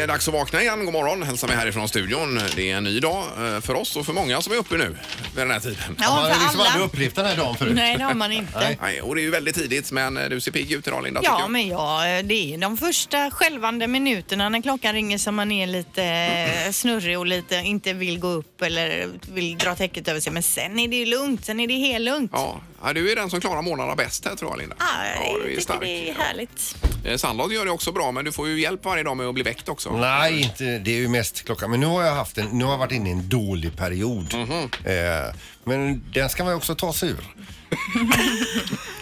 är 0.00 0.06
dags 0.06 0.28
att 0.28 0.34
vakna 0.34 0.62
igen. 0.62 0.84
God 0.84 0.92
morgon 0.92 1.22
hälsar 1.22 1.48
vi 1.48 1.54
härifrån 1.54 1.88
studion. 1.88 2.40
Det 2.56 2.70
är 2.70 2.76
en 2.76 2.84
ny 2.84 3.00
dag 3.00 3.24
eh, 3.38 3.60
för 3.60 3.74
oss 3.74 3.96
och 3.96 4.06
för 4.06 4.12
många 4.12 4.40
som 4.42 4.52
är 4.52 4.56
uppe 4.56 4.74
nu 4.76 4.88
vid 4.88 4.96
den 5.34 5.50
här 5.50 5.60
tiden. 5.60 5.76
Ja, 5.88 5.94
Man 5.98 6.08
har 6.08 6.22
för 6.22 6.28
liksom 6.40 6.60
aldrig 6.60 6.74
alla. 6.76 6.84
upplevt 6.84 7.14
den 7.14 7.26
här 7.26 7.36
dagen 7.36 7.56
förut. 7.56 7.72
Nej, 7.74 7.96
det 7.96 8.04
har 8.04 8.14
man 8.14 8.32
inte. 8.40 8.58
Nej. 8.58 8.78
Nej, 8.82 9.02
och 9.02 9.14
det 9.14 9.20
är 9.20 9.22
ju 9.24 9.30
väldigt 9.30 9.54
tidigt 9.54 9.92
men 9.92 10.16
eh, 10.16 10.28
du 10.28 10.40
ser 10.40 10.52
pigg 10.52 10.72
ut 10.72 10.86
idag 10.86 11.04
Linda 11.04 11.20
tycker 11.20 11.32
Ja, 11.32 11.40
jag. 11.40 11.50
men 11.50 11.68
ja, 11.68 12.00
det 12.24 12.54
är 12.54 12.58
de 12.58 12.76
första 12.76 13.30
skälvande 13.30 13.86
minuterna 13.86 14.48
när 14.48 14.62
klockan 14.62 14.92
ringer 14.94 15.18
som 15.18 15.34
man 15.34 15.52
är 15.52 15.66
lite 15.66 16.04
eh, 16.66 16.72
snurrig 16.72 17.18
och 17.18 17.26
lite 17.26 17.54
inte 17.56 17.92
vill 17.92 18.18
gå 18.18 18.28
upp 18.28 18.62
eller 18.62 19.08
vill 19.32 19.58
dra 19.58 19.74
täcket 19.74 20.08
över 20.08 20.20
sig. 20.20 20.32
Men 20.32 20.42
sen 20.42 20.78
är 20.78 20.88
det 20.88 20.96
ju 20.96 21.06
lugnt, 21.06 21.44
sen 21.44 21.60
är 21.60 21.66
det 21.66 21.74
helt 21.74 22.04
lugnt. 22.04 22.30
Ja, 22.34 22.60
ja, 22.82 22.92
du 22.92 23.12
är 23.12 23.16
den 23.16 23.30
som 23.30 23.40
klarar 23.40 23.62
morgnarna 23.62 23.94
bäst 23.96 24.24
här 24.24 24.36
tror 24.36 24.50
jag 24.50 24.58
Linda. 24.58 24.76
Ah, 24.78 24.84
ja, 25.14 25.22
jag 25.26 25.34
du 25.40 25.44
är 25.44 25.48
tycker 25.48 25.60
stark. 25.62 25.80
det 25.80 26.08
är 26.10 26.14
härligt. 26.14 26.76
Eh, 27.04 27.16
Sandholt 27.16 27.52
gör 27.54 27.64
det 27.64 27.70
också 27.70 27.92
bra 27.92 28.12
men 28.12 28.24
du 28.24 28.32
får 28.32 28.48
ju 28.48 28.60
hjälp 28.60 28.84
varje 28.84 29.02
dag 29.02 29.16
med 29.16 29.26
att 29.26 29.34
bli 29.34 29.42
väckt 29.42 29.68
också. 29.68 29.96
Nej, 29.96 30.40
inte, 30.42 30.64
det 30.78 30.90
är 30.90 30.96
ju 30.98 31.08
mest 31.08 31.44
klockan. 31.44 31.70
Men 31.70 31.80
nu 31.80 31.86
har 31.86 32.02
jag 32.02 32.14
haft 32.14 32.38
en, 32.38 32.46
nu 32.46 32.64
har 32.64 32.70
jag 32.72 32.78
varit 32.78 32.92
inne 32.92 33.08
i 33.08 33.12
en 33.12 33.28
dålig 33.28 33.76
period. 33.76 34.34
Mhm. 34.34 34.62
eh, 34.84 35.34
men 35.64 36.04
den 36.14 36.28
ska 36.30 36.44
man 36.44 36.52
ju 36.52 36.56
också 36.56 36.74
ta 36.74 36.92
sig 36.92 37.08
ur. 37.08 37.24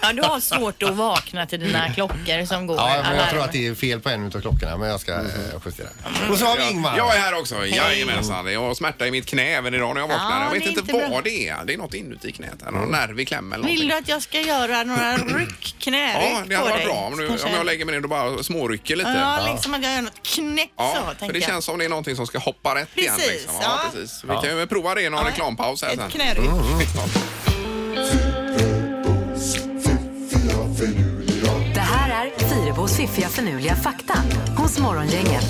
Ja, 0.02 0.12
du 0.12 0.22
har 0.22 0.40
svårt 0.40 0.82
att 0.82 0.94
vakna 0.96 1.46
till 1.46 1.60
dina 1.60 1.94
klockor 1.94 2.46
som 2.46 2.66
går. 2.66 2.76
Ja, 2.76 3.02
men 3.02 3.16
jag 3.16 3.28
tror 3.30 3.44
att 3.44 3.52
det 3.52 3.66
är 3.66 3.74
fel 3.74 4.00
på 4.00 4.08
en 4.08 4.26
av 4.26 4.30
klockorna, 4.40 4.76
men 4.76 4.88
jag 4.88 5.00
ska 5.00 5.12
eh, 5.14 5.20
justera. 5.66 5.88
Och 6.30 6.38
så 6.38 6.44
har 6.46 6.56
vi 6.56 6.70
Ingmar. 6.70 6.96
Jag 6.96 7.14
är 7.16 7.20
här 7.20 7.38
också, 7.38 7.66
jajamensan. 7.66 8.52
Jag 8.52 8.60
har 8.60 8.74
smärta 8.74 9.06
i 9.06 9.10
mitt 9.10 9.26
knä 9.26 9.42
även 9.42 9.74
idag 9.74 9.94
när 9.94 10.00
jag 10.00 10.08
vaknar. 10.08 10.40
Ja, 10.40 10.44
jag 10.44 10.50
vet 10.50 10.60
det 10.62 10.66
är 10.66 10.68
inte 10.68 10.80
inte 10.80 10.92
vad 10.92 11.10
bra. 11.10 11.20
det 11.24 11.48
är. 11.48 11.64
Det 11.64 11.74
är 11.74 11.78
något 11.78 11.94
inuti 11.94 12.32
knät. 12.32 12.70
Någon 12.72 12.90
nerv 12.90 13.20
i 13.20 13.24
kläm 13.24 13.52
eller 13.52 13.64
Vill 13.66 13.74
någonting. 13.74 13.88
du 13.88 13.96
att 13.96 14.08
jag 14.08 14.22
ska 14.22 14.40
göra 14.40 14.84
några 14.84 15.16
ryck, 15.38 15.76
knäryck 15.78 16.30
Ja, 16.32 16.42
det 16.48 16.54
hade 16.54 16.68
på 16.68 16.70
varit 16.70 16.76
dig? 16.76 16.86
bra 16.86 16.94
om, 16.94 17.18
du, 17.18 17.28
Kanske- 17.28 17.46
om 17.48 17.54
jag 17.54 17.66
lägger 17.66 17.84
mig 17.84 17.94
ner 17.94 18.02
och 18.02 18.08
bara 18.10 18.42
smårycker 18.42 18.96
lite. 18.96 19.10
Ja, 19.10 19.52
liksom 19.52 19.74
att 19.74 19.82
jag 19.82 19.92
gör 19.94 20.02
något 20.02 20.22
knäck 20.22 20.70
Ja, 20.76 20.94
så, 20.96 21.06
för 21.06 21.14
tänker 21.14 21.32
det 21.32 21.38
jag. 21.38 21.48
känns 21.48 21.64
som 21.64 21.78
det 21.78 21.84
är 21.84 21.88
någonting 21.88 22.16
som 22.16 22.26
ska 22.26 22.38
hoppa 22.38 22.74
rätt 22.74 22.88
igen. 22.98 23.14
Precis, 23.16 23.32
Liksom. 23.32 23.54
ja. 23.62 23.78
precis. 23.92 24.24
Vi 24.24 24.48
kan 24.48 24.58
ju 24.58 24.66
prova 24.66 24.94
det 24.94 25.02
i 25.02 25.10
någon 25.10 25.20
Ja, 25.24 25.30
reklampaus 25.30 25.82
här 25.82 25.90
sen. 25.90 26.00
Ett 26.06 26.12
knäryck. 26.12 26.47
Det 31.74 31.80
här 31.80 32.26
är 32.26 32.48
Fyrabos 32.48 32.96
fiffiga 32.96 33.28
förnuliga 33.28 33.76
fakta 33.76 34.14
hos 34.56 34.78
Morgongänget. 34.78 35.46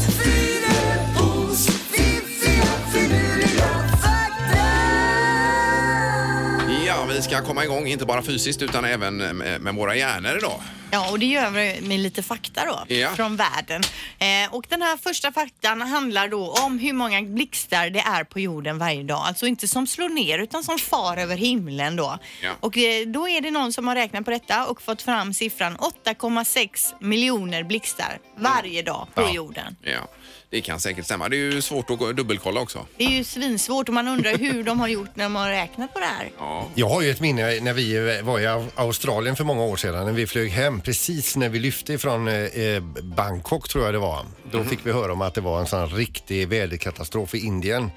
Ja, 6.86 7.06
vi 7.08 7.22
ska 7.22 7.40
komma 7.40 7.64
igång, 7.64 7.86
inte 7.86 8.04
bara 8.06 8.22
fysiskt 8.22 8.62
utan 8.62 8.84
även 8.84 9.16
med, 9.16 9.60
med 9.60 9.74
våra 9.74 9.96
hjärnor 9.96 10.36
idag. 10.36 10.60
Ja, 10.90 11.10
och 11.10 11.18
det 11.18 11.26
gör 11.26 11.50
vi 11.50 11.80
med 11.82 12.00
lite 12.00 12.22
fakta 12.22 12.64
då 12.64 12.94
Ja. 12.94 13.10
från 13.16 13.36
världen. 13.36 13.82
Eh, 14.18 14.54
och 14.54 14.66
den 14.68 14.82
här 14.82 14.96
första 14.96 15.32
faktan 15.32 15.80
handlar 15.80 16.28
då 16.28 16.50
om 16.52 16.78
hur 16.78 16.92
många 16.92 17.22
blixtar 17.22 17.90
det 17.90 17.98
är 18.00 18.24
på 18.24 18.40
jorden 18.40 18.78
varje 18.78 19.02
dag. 19.02 19.22
Alltså 19.26 19.46
inte 19.46 19.68
som 19.68 19.86
slår 19.86 20.08
ner 20.08 20.38
utan 20.38 20.64
som 20.64 20.78
far 20.78 21.16
över 21.16 21.36
himlen 21.36 21.96
då. 21.96 22.18
Ja. 22.42 22.50
Och 22.60 22.78
eh, 22.78 23.06
då 23.06 23.28
är 23.28 23.40
det 23.40 23.50
någon 23.50 23.72
som 23.72 23.88
har 23.88 23.94
räknat 23.94 24.24
på 24.24 24.30
detta 24.30 24.66
och 24.66 24.82
fått 24.82 25.02
fram 25.02 25.34
siffran 25.34 25.76
8,6 25.76 26.94
miljoner 27.00 27.62
blixtar 27.62 28.18
varje 28.36 28.82
dag 28.82 29.06
på 29.14 29.22
Ja. 29.22 29.32
jorden. 29.32 29.76
Ja, 29.82 30.08
det 30.50 30.60
kan 30.60 30.80
säkert 30.80 31.04
stämma. 31.04 31.28
Det 31.28 31.36
är 31.36 31.52
ju 31.52 31.62
svårt 31.62 31.90
att 31.90 31.98
gå- 31.98 32.12
dubbelkolla 32.12 32.60
också. 32.60 32.86
Det 32.96 33.04
är 33.04 33.10
ju 33.10 33.24
svinsvårt 33.24 33.88
och 33.88 33.94
man 33.94 34.08
undrar 34.08 34.36
hur 34.38 34.62
de 34.64 34.80
har 34.80 34.88
gjort 34.88 35.10
när 35.16 35.24
de 35.24 35.36
har 35.36 35.50
räknat 35.50 35.94
på 35.94 36.00
det 36.00 36.06
här. 36.06 36.30
Ja, 36.38 36.66
Jag 36.74 36.88
har 36.88 37.02
ju 37.02 37.10
ett 37.10 37.20
minne 37.20 37.60
när 37.60 37.72
vi 37.72 38.20
var 38.22 38.38
i 38.40 38.46
Au- 38.46 38.70
Australien 38.76 39.36
för 39.36 39.44
många 39.44 39.62
år 39.62 39.76
sedan, 39.76 40.06
när 40.06 40.12
vi 40.12 40.26
flög 40.26 40.50
hem 40.50 40.77
precis 40.80 41.36
när 41.36 41.48
vi 41.48 41.58
lyfte 41.58 41.92
ifrån 41.92 42.28
eh, 42.28 42.80
Bangkok 43.02 43.68
tror 43.68 43.84
jag 43.84 43.94
det 43.94 43.98
var. 43.98 44.26
Då 44.52 44.64
fick 44.64 44.86
vi 44.86 44.92
höra 44.92 45.12
om 45.12 45.22
att 45.22 45.34
det 45.34 45.40
var 45.40 45.60
en 45.60 45.66
sån 45.66 45.88
riktig 45.88 46.48
väderkatastrof 46.48 47.34
i 47.34 47.38
Indien. 47.38 47.90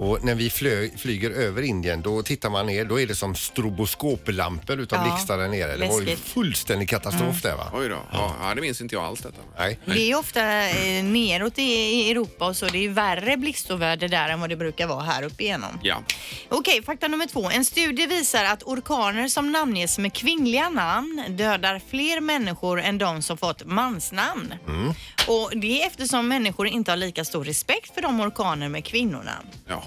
Och 0.00 0.24
när 0.24 0.34
vi 0.34 0.50
flög, 0.50 1.00
flyger 1.00 1.30
över 1.30 1.62
Indien 1.62 2.02
då 2.02 2.22
tittar 2.22 2.50
man 2.50 2.66
ner, 2.66 2.84
då 2.84 3.00
är 3.00 3.06
det 3.06 3.14
som 3.14 3.34
stroboskoplampor 3.34 4.80
utav 4.80 4.98
Ja, 5.06 5.12
blixtar 5.12 5.38
där 5.38 5.48
nere. 5.48 5.76
Det 5.76 5.88
var 5.88 6.00
ju 6.00 6.06
läskigt. 6.06 6.28
fullständig 6.28 6.88
katastrof 6.88 7.42
där 7.42 7.56
va? 7.56 7.70
oj 7.74 7.88
då. 7.88 7.98
Ja, 8.12 8.36
ja, 8.42 8.54
det 8.54 8.60
minns 8.60 8.80
inte 8.80 8.94
jag 8.94 9.04
alls 9.04 9.20
detta. 9.20 9.40
Nej. 9.58 9.78
Det 9.84 10.10
är 10.10 10.18
ofta 10.18 10.68
eh, 10.68 11.04
neråt 11.04 11.58
i, 11.58 11.62
i 11.62 12.10
Europa 12.10 12.46
och 12.46 12.56
så. 12.56 12.66
Det 12.66 12.84
är 12.84 12.88
värre 12.88 13.36
blixtoväder 13.36 14.08
där 14.08 14.28
än 14.28 14.40
vad 14.40 14.48
det 14.50 14.56
brukar 14.56 14.86
vara 14.86 15.02
här 15.02 15.22
uppe 15.22 15.42
igenom. 15.42 15.78
Ja. 15.82 16.02
Okej, 16.48 16.82
fakta 16.82 17.08
nummer 17.08 17.26
två. 17.26 17.50
En 17.50 17.64
studie 17.64 18.06
visar 18.06 18.44
att 18.44 18.62
orkaner 18.62 19.28
som 19.28 19.52
namnges 19.52 19.98
med 19.98 20.12
kvinnliga 20.12 20.68
namn 20.68 21.24
dödar 21.28 21.80
fler 21.90 22.20
människor 22.20 22.80
än 22.80 22.98
de 22.98 23.22
som 23.22 23.36
fått 23.38 23.64
mansnamn. 23.66 24.54
Och 25.28 25.50
det 25.56 25.82
är 25.82 25.86
eftersom 25.86 26.28
människor 26.28 26.66
inte 26.66 26.90
har 26.92 26.96
lika 26.96 27.24
stor 27.24 27.44
respekt 27.44 27.94
för 27.94 28.02
de 28.02 28.20
orkaner 28.20 28.68
med 28.68 28.84
kvinnonamn. 28.84 29.46
Jaha. 29.66 29.80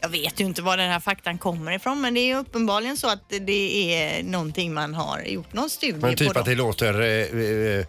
Jag 0.00 0.08
vet 0.08 0.40
ju 0.40 0.44
inte 0.44 0.62
var 0.62 0.76
den 0.76 0.90
här 0.90 1.00
faktan 1.00 1.38
kommer 1.38 1.72
ifrån 1.72 2.00
men 2.00 2.14
det 2.14 2.20
är 2.20 2.36
uppenbarligen 2.36 2.96
så 2.96 3.08
att 3.08 3.28
det 3.40 3.94
är 3.94 4.22
någonting 4.22 4.74
man 4.74 4.94
har 4.94 5.20
gjort 5.22 5.52
någon 5.52 5.70
studie 5.70 5.92
Men 6.00 6.10
på. 6.12 6.16
typ 6.16 6.34
då. 6.34 6.40
att 6.40 6.46
det 6.46 6.54
låter 6.54 7.00
eh, 7.00 7.78
eh, 7.80 7.86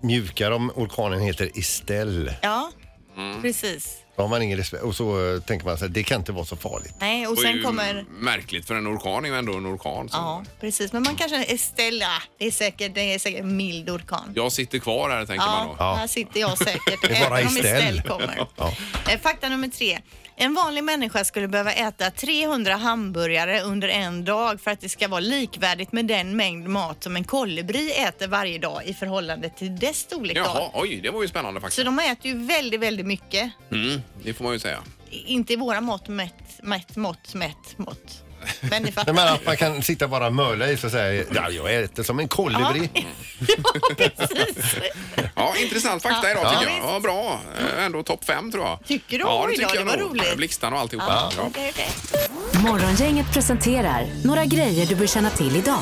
mjukare 0.00 0.54
om 0.54 0.70
orkanen 0.74 1.20
heter 1.20 1.50
Estelle. 1.54 2.34
Ja, 2.42 2.70
Mm. 3.16 3.42
precis. 3.42 3.96
Då 4.16 4.22
har 4.22 4.28
man 4.28 4.42
ingen 4.42 4.58
respekt. 4.58 4.82
Och 4.82 4.96
så 4.96 5.34
eh, 5.34 5.40
tänker 5.40 5.66
man 5.66 5.78
sig 5.78 5.88
det 5.88 6.02
kan 6.02 6.20
inte 6.20 6.32
vara 6.32 6.44
så 6.44 6.56
farligt. 6.56 6.94
Nej, 7.00 7.26
och 7.26 7.36
Det 7.36 7.42
var 7.42 7.48
sen 7.48 7.56
ju 7.56 7.62
kommer... 7.62 8.04
Märkligt 8.18 8.66
för 8.66 8.74
en 8.74 8.86
orkan 8.96 9.24
är 9.24 9.28
ju 9.28 9.34
ändå 9.38 9.56
en 9.56 9.74
orkan. 9.74 10.08
Så. 10.08 10.16
Ja, 10.16 10.44
precis. 10.60 10.92
Men 10.92 11.02
man 11.02 11.16
kanske 11.16 11.42
Estella. 11.44 12.22
Det 12.38 12.46
är 12.46 12.50
säkert, 12.50 12.94
det 12.94 13.14
är 13.14 13.18
säkert 13.18 13.40
en 13.40 13.56
mild 13.56 13.90
orkan. 13.90 14.32
Jag 14.34 14.52
sitter 14.52 14.78
kvar 14.78 15.10
här 15.10 15.26
tänker 15.26 15.46
man 15.46 15.68
Ja, 15.78 15.90
då. 15.90 15.94
här 15.94 16.06
sitter 16.06 16.40
jag 16.40 16.58
säkert. 16.58 17.00
Det 17.02 17.16
är 17.16 17.28
bara 17.30 17.38
även 17.40 17.50
om 17.50 17.56
Estelle. 17.56 17.78
Estelle 17.78 18.02
kommer. 18.02 18.46
Ja. 18.56 18.72
Eh, 19.10 19.20
Fakta 19.20 19.48
nummer 19.48 19.68
tre. 19.68 19.98
En 20.38 20.54
vanlig 20.54 20.84
människa 20.84 21.24
skulle 21.24 21.48
behöva 21.48 21.72
äta 21.72 22.10
300 22.10 22.74
hamburgare 22.76 23.60
under 23.62 23.88
en 23.88 24.24
dag 24.24 24.60
för 24.60 24.70
att 24.70 24.80
det 24.80 24.88
ska 24.88 25.08
vara 25.08 25.20
likvärdigt 25.20 25.92
med 25.92 26.06
den 26.06 26.36
mängd 26.36 26.68
mat 26.68 27.02
som 27.02 27.16
en 27.16 27.24
kolibri 27.24 27.92
äter 27.92 28.26
varje 28.28 28.58
dag 28.58 28.82
i 28.84 28.94
förhållande 28.94 29.48
till 29.50 29.76
dess 29.78 29.96
storlek. 29.98 30.36
Jaha, 30.36 30.70
oj, 30.74 31.00
det 31.02 31.10
var 31.10 31.22
ju 31.22 31.28
spännande 31.28 31.60
Så 31.60 31.64
faktiskt. 31.64 31.84
de 31.84 31.98
äter 31.98 32.26
ju 32.30 32.38
väldigt, 32.46 32.80
väldigt 32.80 33.06
mycket. 33.06 33.52
Mm, 33.72 34.00
det 34.22 34.34
får 34.34 34.44
man 34.44 34.52
ju 34.52 34.58
säga. 34.58 34.78
Inte 35.10 35.52
i 35.52 35.56
våra 35.56 35.80
mått 35.80 36.08
mätt, 36.08 36.60
mätt, 36.62 36.96
mått, 36.96 37.34
mätt, 37.34 37.78
mått. 37.78 38.22
Men 38.70 38.82
ni 38.82 38.92
fattar. 38.92 39.12
Nej, 39.12 39.24
men 39.24 39.34
att 39.34 39.46
man 39.46 39.56
kan 39.56 39.82
sitta 39.82 40.08
bara 40.08 40.26
och 40.26 40.34
möla 40.34 40.68
i 40.70 40.76
sig 40.76 40.86
och 40.86 40.92
säga 40.92 41.24
ja, 41.34 41.50
jag 41.50 41.74
äter 41.74 42.02
som 42.02 42.18
en 42.18 42.28
kolibri. 42.28 42.90
ja, 42.94 43.96
precis. 43.96 44.76
Ja, 45.54 45.62
intressant 45.62 46.02
fakta 46.02 46.18
Ja. 46.22 46.30
idag 46.30 46.44
Ja, 46.44 46.58
tycker 46.60 46.72
jag. 46.72 46.94
Ja, 46.94 47.00
bra. 47.00 47.40
Eh, 47.78 47.84
Ändå 47.84 48.02
topp 48.02 48.24
fem 48.24 48.52
tror 48.52 48.64
jag. 48.64 48.78
Tycker 48.86 49.18
du? 49.18 49.24
Ja, 49.24 49.44
Oj 49.48 49.56
det 49.56 49.62
då, 49.62 49.68
tycker 49.68 49.84
det 49.84 49.90
jag 49.90 49.96
var 49.98 50.02
nog. 50.04 50.10
roligt. 50.20 50.36
Blixtarna 50.36 50.76
och 50.76 50.82
alltihopa. 50.82 51.32
Ja. 51.36 51.42
Okej. 51.46 51.72
Morgongänget 52.64 53.32
presenterar 53.32 54.06
några 54.24 54.44
grejer 54.44 54.86
du 54.86 54.94
bör 54.94 55.06
känna 55.06 55.30
till 55.30 55.56
idag. 55.56 55.80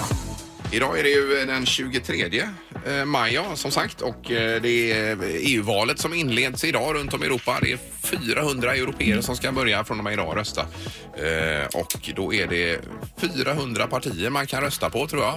Idag 0.72 0.98
är 0.98 1.02
det 1.02 1.08
ju 1.08 1.44
den 1.46 1.66
23 1.66 2.42
eh, 2.86 3.04
maj 3.04 3.34
ja, 3.34 3.44
som 3.54 3.70
sagt 3.70 4.00
och 4.00 4.30
eh, 4.30 4.60
det 4.62 4.92
är 4.92 5.18
EU-valet 5.22 5.98
som 6.00 6.14
inleds 6.14 6.64
idag 6.64 6.94
runt 6.94 7.14
om 7.14 7.22
i 7.22 7.26
Europa. 7.26 7.58
Det 7.62 7.72
är 7.72 7.78
400 8.04 8.74
europeer 8.74 9.20
som 9.20 9.36
ska 9.36 9.52
börja 9.52 9.84
från 9.84 9.98
och 9.98 10.04
med 10.04 10.12
idag 10.12 10.36
rösta. 10.36 10.60
Eh, 10.60 11.66
Och 11.80 12.10
då 12.16 12.34
är 12.34 12.46
det 12.46 12.80
400 13.20 13.86
partier 13.86 14.30
man 14.30 14.46
kan 14.46 14.60
rösta 14.60 14.90
på 14.90 15.06
tror 15.06 15.22
jag. 15.22 15.34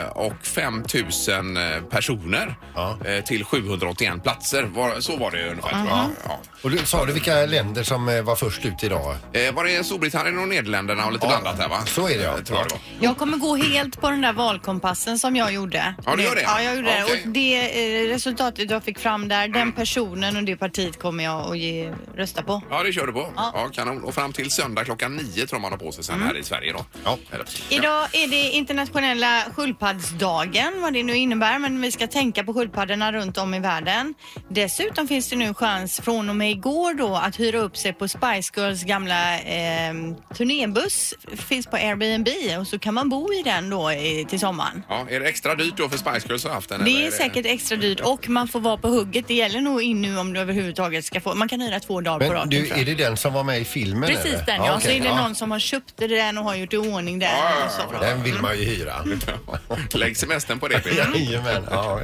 Eh, 0.00 0.06
Och 0.08 0.46
5000 0.46 1.58
personer 1.90 2.54
Ja. 2.74 2.98
eh, 3.04 3.24
till 3.24 3.44
781 3.44 4.22
platser. 4.22 4.62
Var- 4.62 5.00
Så 5.00 5.16
var 5.16 5.30
det 5.30 5.50
ungefär 5.50 5.70
tror 5.70 5.86
jag. 5.88 6.06
Ja. 6.24 6.40
Och 6.62 6.70
du, 6.70 6.78
sa 6.78 7.04
du 7.04 7.12
vilka 7.12 7.46
länder 7.46 7.82
som 7.82 8.08
eh, 8.08 8.22
var 8.22 8.36
först 8.36 8.64
ut 8.64 8.84
idag? 8.84 9.16
Eh, 9.32 9.54
Var 9.54 9.64
det 9.64 9.84
Storbritannien 9.86 10.38
och 10.38 10.48
Nederländerna 10.48 11.06
och 11.06 11.12
lite 11.12 11.26
Ja, 11.26 11.40
blandat 11.40 11.60
här 11.60 11.68
va? 11.68 11.82
så 11.86 12.08
är 12.08 12.18
det, 12.18 12.24
ja. 12.24 12.38
Eh, 12.38 12.42
Tror 12.44 12.58
jag 12.58 12.68
det 12.68 12.74
var. 12.74 12.80
Jag 13.08 13.16
kommer 13.18 13.36
gå 13.38 13.56
helt 13.56 14.00
på 14.00 14.10
den 14.10 14.20
där 14.20 14.32
valkompassen 14.32 15.18
som 15.18 15.36
jag 15.36 15.52
gjorde. 15.52 15.94
Ja, 16.06 16.16
du 16.16 16.22
gör 16.22 16.34
det? 16.34 16.42
Ja, 16.42 16.62
jag 16.62 16.76
gjorde 16.76 16.88
Okej. 17.04 17.16
det. 17.22 17.28
Och 17.28 17.32
det 17.34 18.04
eh, 18.04 18.08
resultatet 18.08 18.70
jag 18.70 18.84
fick 18.84 18.98
fram 18.98 19.28
där, 19.28 19.48
den 19.48 19.72
personen 19.72 20.36
och 20.36 20.44
det 20.44 20.56
partiet 20.56 20.98
kommer 21.02 21.24
jag 21.24 21.43
att 21.50 21.58
ge, 21.58 21.94
rösta 22.16 22.42
på. 22.42 22.62
Ja, 22.70 22.82
det 22.82 22.92
kör 22.92 23.06
du 23.06 23.12
på. 23.12 23.32
Ja. 23.36 23.50
Ja. 23.54 23.68
kanon. 23.72 24.04
Och 24.04 24.14
fram 24.14 24.32
till 24.32 24.50
söndag 24.50 24.84
klockan 24.84 25.16
nio 25.16 25.46
tror 25.46 25.60
man 25.60 25.70
har 25.72 25.78
på 25.78 25.92
sig 25.92 26.04
sen 26.04 26.22
här 26.22 26.36
i 26.36 26.42
Sverige 26.42 26.72
då. 26.72 26.84
Ja. 27.04 27.18
Eller- 27.32 27.46
Idag 27.68 28.08
är 28.12 28.26
det 28.30 28.50
internationella 28.50 29.42
sköldpaddsdagen, 29.56 30.82
vad 30.82 30.92
det 30.92 31.02
nu 31.02 31.16
innebär, 31.16 31.58
men 31.58 31.80
vi 31.80 31.92
ska 31.92 32.06
tänka 32.06 32.44
på 32.44 32.54
sköldpaddorna 32.54 33.12
runt 33.12 33.38
om 33.38 33.54
i 33.54 33.58
världen. 33.60 34.14
Dessutom 34.48 35.08
finns 35.08 35.28
det 35.30 35.36
nu 35.36 35.54
chans 35.54 36.00
från 36.00 36.28
och 36.28 36.36
med 36.36 36.50
igår 36.50 36.94
då 36.94 37.14
att 37.16 37.40
hyra 37.40 37.58
upp 37.58 37.76
sig 37.76 37.92
på 37.92 38.08
Spice 38.08 38.52
Girls 38.60 38.84
gamla 38.84 39.38
eh, 39.40 39.94
turnébuss. 40.36 41.14
Finns 41.36 41.66
på 41.66 41.76
Airbnb 41.76 42.28
och 42.60 42.66
så 42.66 42.78
kan 42.78 42.94
man 42.94 43.08
bo 43.08 43.32
i 43.32 43.42
den 43.42 43.70
då 43.70 43.92
i, 43.92 44.26
till 44.30 44.40
sommaren. 44.40 44.82
Ja, 44.88 45.06
är 45.10 45.20
det 45.20 45.28
extra 45.28 45.54
dyrt 45.54 45.76
då 45.76 45.88
för 45.88 45.98
Spice 45.98 46.26
Girls 46.28 46.44
att 46.44 46.50
ha 46.50 46.54
haft 46.56 46.68
den? 46.68 46.80
eller 46.80 46.92
Det 46.92 47.06
är 47.06 47.10
säkert 47.10 47.46
extra 47.46 47.76
dyrt 47.76 48.00
och 48.00 48.28
man 48.28 48.48
får 48.48 48.60
vara 48.60 48.76
på 48.76 48.88
hugget. 48.88 49.28
Det 49.28 49.34
gäller 49.34 49.60
nog 49.60 49.82
in 49.82 50.02
nu 50.02 50.18
om 50.18 50.32
du 50.32 50.40
överhuvudtaget 50.40 51.04
ska 51.04 51.20
få 51.20 51.33
två, 51.34 51.38
man 51.38 51.48
kan 51.48 51.60
hyra 51.60 51.80
två 51.80 52.00
dagar 52.00 52.18
på 52.18 52.24
Men 52.32 52.34
raken. 52.34 52.50
du, 52.50 52.56
tror 52.56 52.68
jag. 52.68 52.78
är 52.80 52.84
det 52.84 53.04
den 53.04 53.16
som 53.16 53.32
var 53.32 53.44
med 53.44 53.60
i 53.60 53.64
filmen? 53.64 54.08
Precis 54.08 54.26
eller? 54.26 54.46
den 54.46 54.56
ja. 54.56 54.66
Så 54.80 54.86
okej, 54.86 54.96
är 54.96 55.00
det 55.02 55.14
någon 55.14 55.34
som 55.34 55.50
har 55.50 55.58
köpt 55.58 55.94
den 55.96 56.38
och 56.38 56.44
har 56.44 56.54
gjort 56.54 56.72
i 56.72 56.76
ordning 56.76 57.18
den. 57.18 57.28
Ja, 57.30 57.64
och 57.64 57.70
så. 57.70 57.82
ja, 57.92 57.98
Den 58.00 58.22
vill 58.22 58.40
man 58.40 58.58
ju 58.58 58.64
hyra. 58.64 59.04
Lägg 59.94 60.16
semestern 60.16 60.58
på 60.60 60.68
det 60.68 60.78
Peter. 60.80 61.10
Jajamän, 61.14 61.66
ja. 61.70 62.00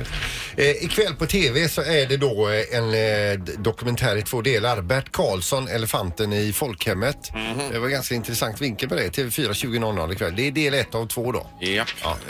Eh, 0.57 0.85
ikväll 0.85 1.15
på 1.15 1.27
TV 1.27 1.69
så 1.69 1.83
är 1.83 2.07
det 2.07 2.17
då 2.17 2.49
eh, 2.49 2.79
en 2.79 2.95
eh, 2.95 3.39
dokumentär 3.59 4.17
i 4.17 4.23
två 4.23 4.43
delar. 4.43 4.81
Bert 4.83 5.13
Karlsson, 5.13 5.69
Elefanten 5.69 6.33
i 6.33 6.53
folkhemmet. 6.53 7.35
Mhm. 7.35 7.59
Det 7.73 7.79
var 7.79 7.89
ganska 7.89 8.15
intressant 8.15 8.61
vinkel 8.61 8.89
på 8.89 8.95
det. 8.95 9.09
TV4 9.17 9.51
20.00 9.53 10.13
ikväll. 10.13 10.37
Det 10.37 10.47
är 10.47 10.51
del 10.53 10.75
ett 10.75 10.95
av 10.95 11.07
två 11.07 11.33
då. 11.33 11.47
Ja. 11.61 11.85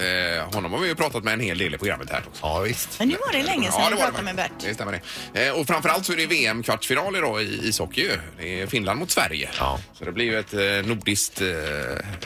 Eh, 0.05 0.55
honom 0.55 0.73
har 0.73 0.79
vi 0.81 0.89
ju 0.89 0.95
pratat 0.95 1.25
med 1.25 1.33
en 1.35 1.41
hel 1.41 1.59
del 1.59 1.75
i 1.75 1.79
programmet 1.79 2.11
här 2.11 2.23
också. 2.29 2.41
Ja 2.43 2.59
visst. 2.61 2.89
Men 2.99 3.09
nu 3.09 3.17
var 3.27 3.33
det 3.33 3.43
länge 3.43 3.71
sedan 3.73 3.81
Ja, 3.83 3.89
vi 3.91 3.97
pratade 3.97 4.23
med 4.23 4.37
Bert. 4.37 4.51
Det 4.65 4.75
stämmer 4.75 5.01
det. 5.33 5.47
Eh, 5.47 5.53
och 5.55 5.67
framförallt 5.67 6.07
så 6.07 6.13
är 6.13 6.17
det 6.17 6.27
VM-kvartsfinal 6.27 7.17
idag 7.17 7.43
i 7.43 7.61
ishockey 7.69 8.01
ju. 8.01 8.11
Det 8.41 8.61
är 8.61 8.67
Finland 8.67 8.99
mot 9.01 9.11
Sverige. 9.11 9.49
Ja. 9.59 9.79
Så 9.99 10.05
det 10.05 10.13
blir 10.13 10.25
ju 10.25 10.39
ett 10.39 10.55
eh, 10.55 10.61
nordiskt 10.89 11.41
eh, 11.41 11.47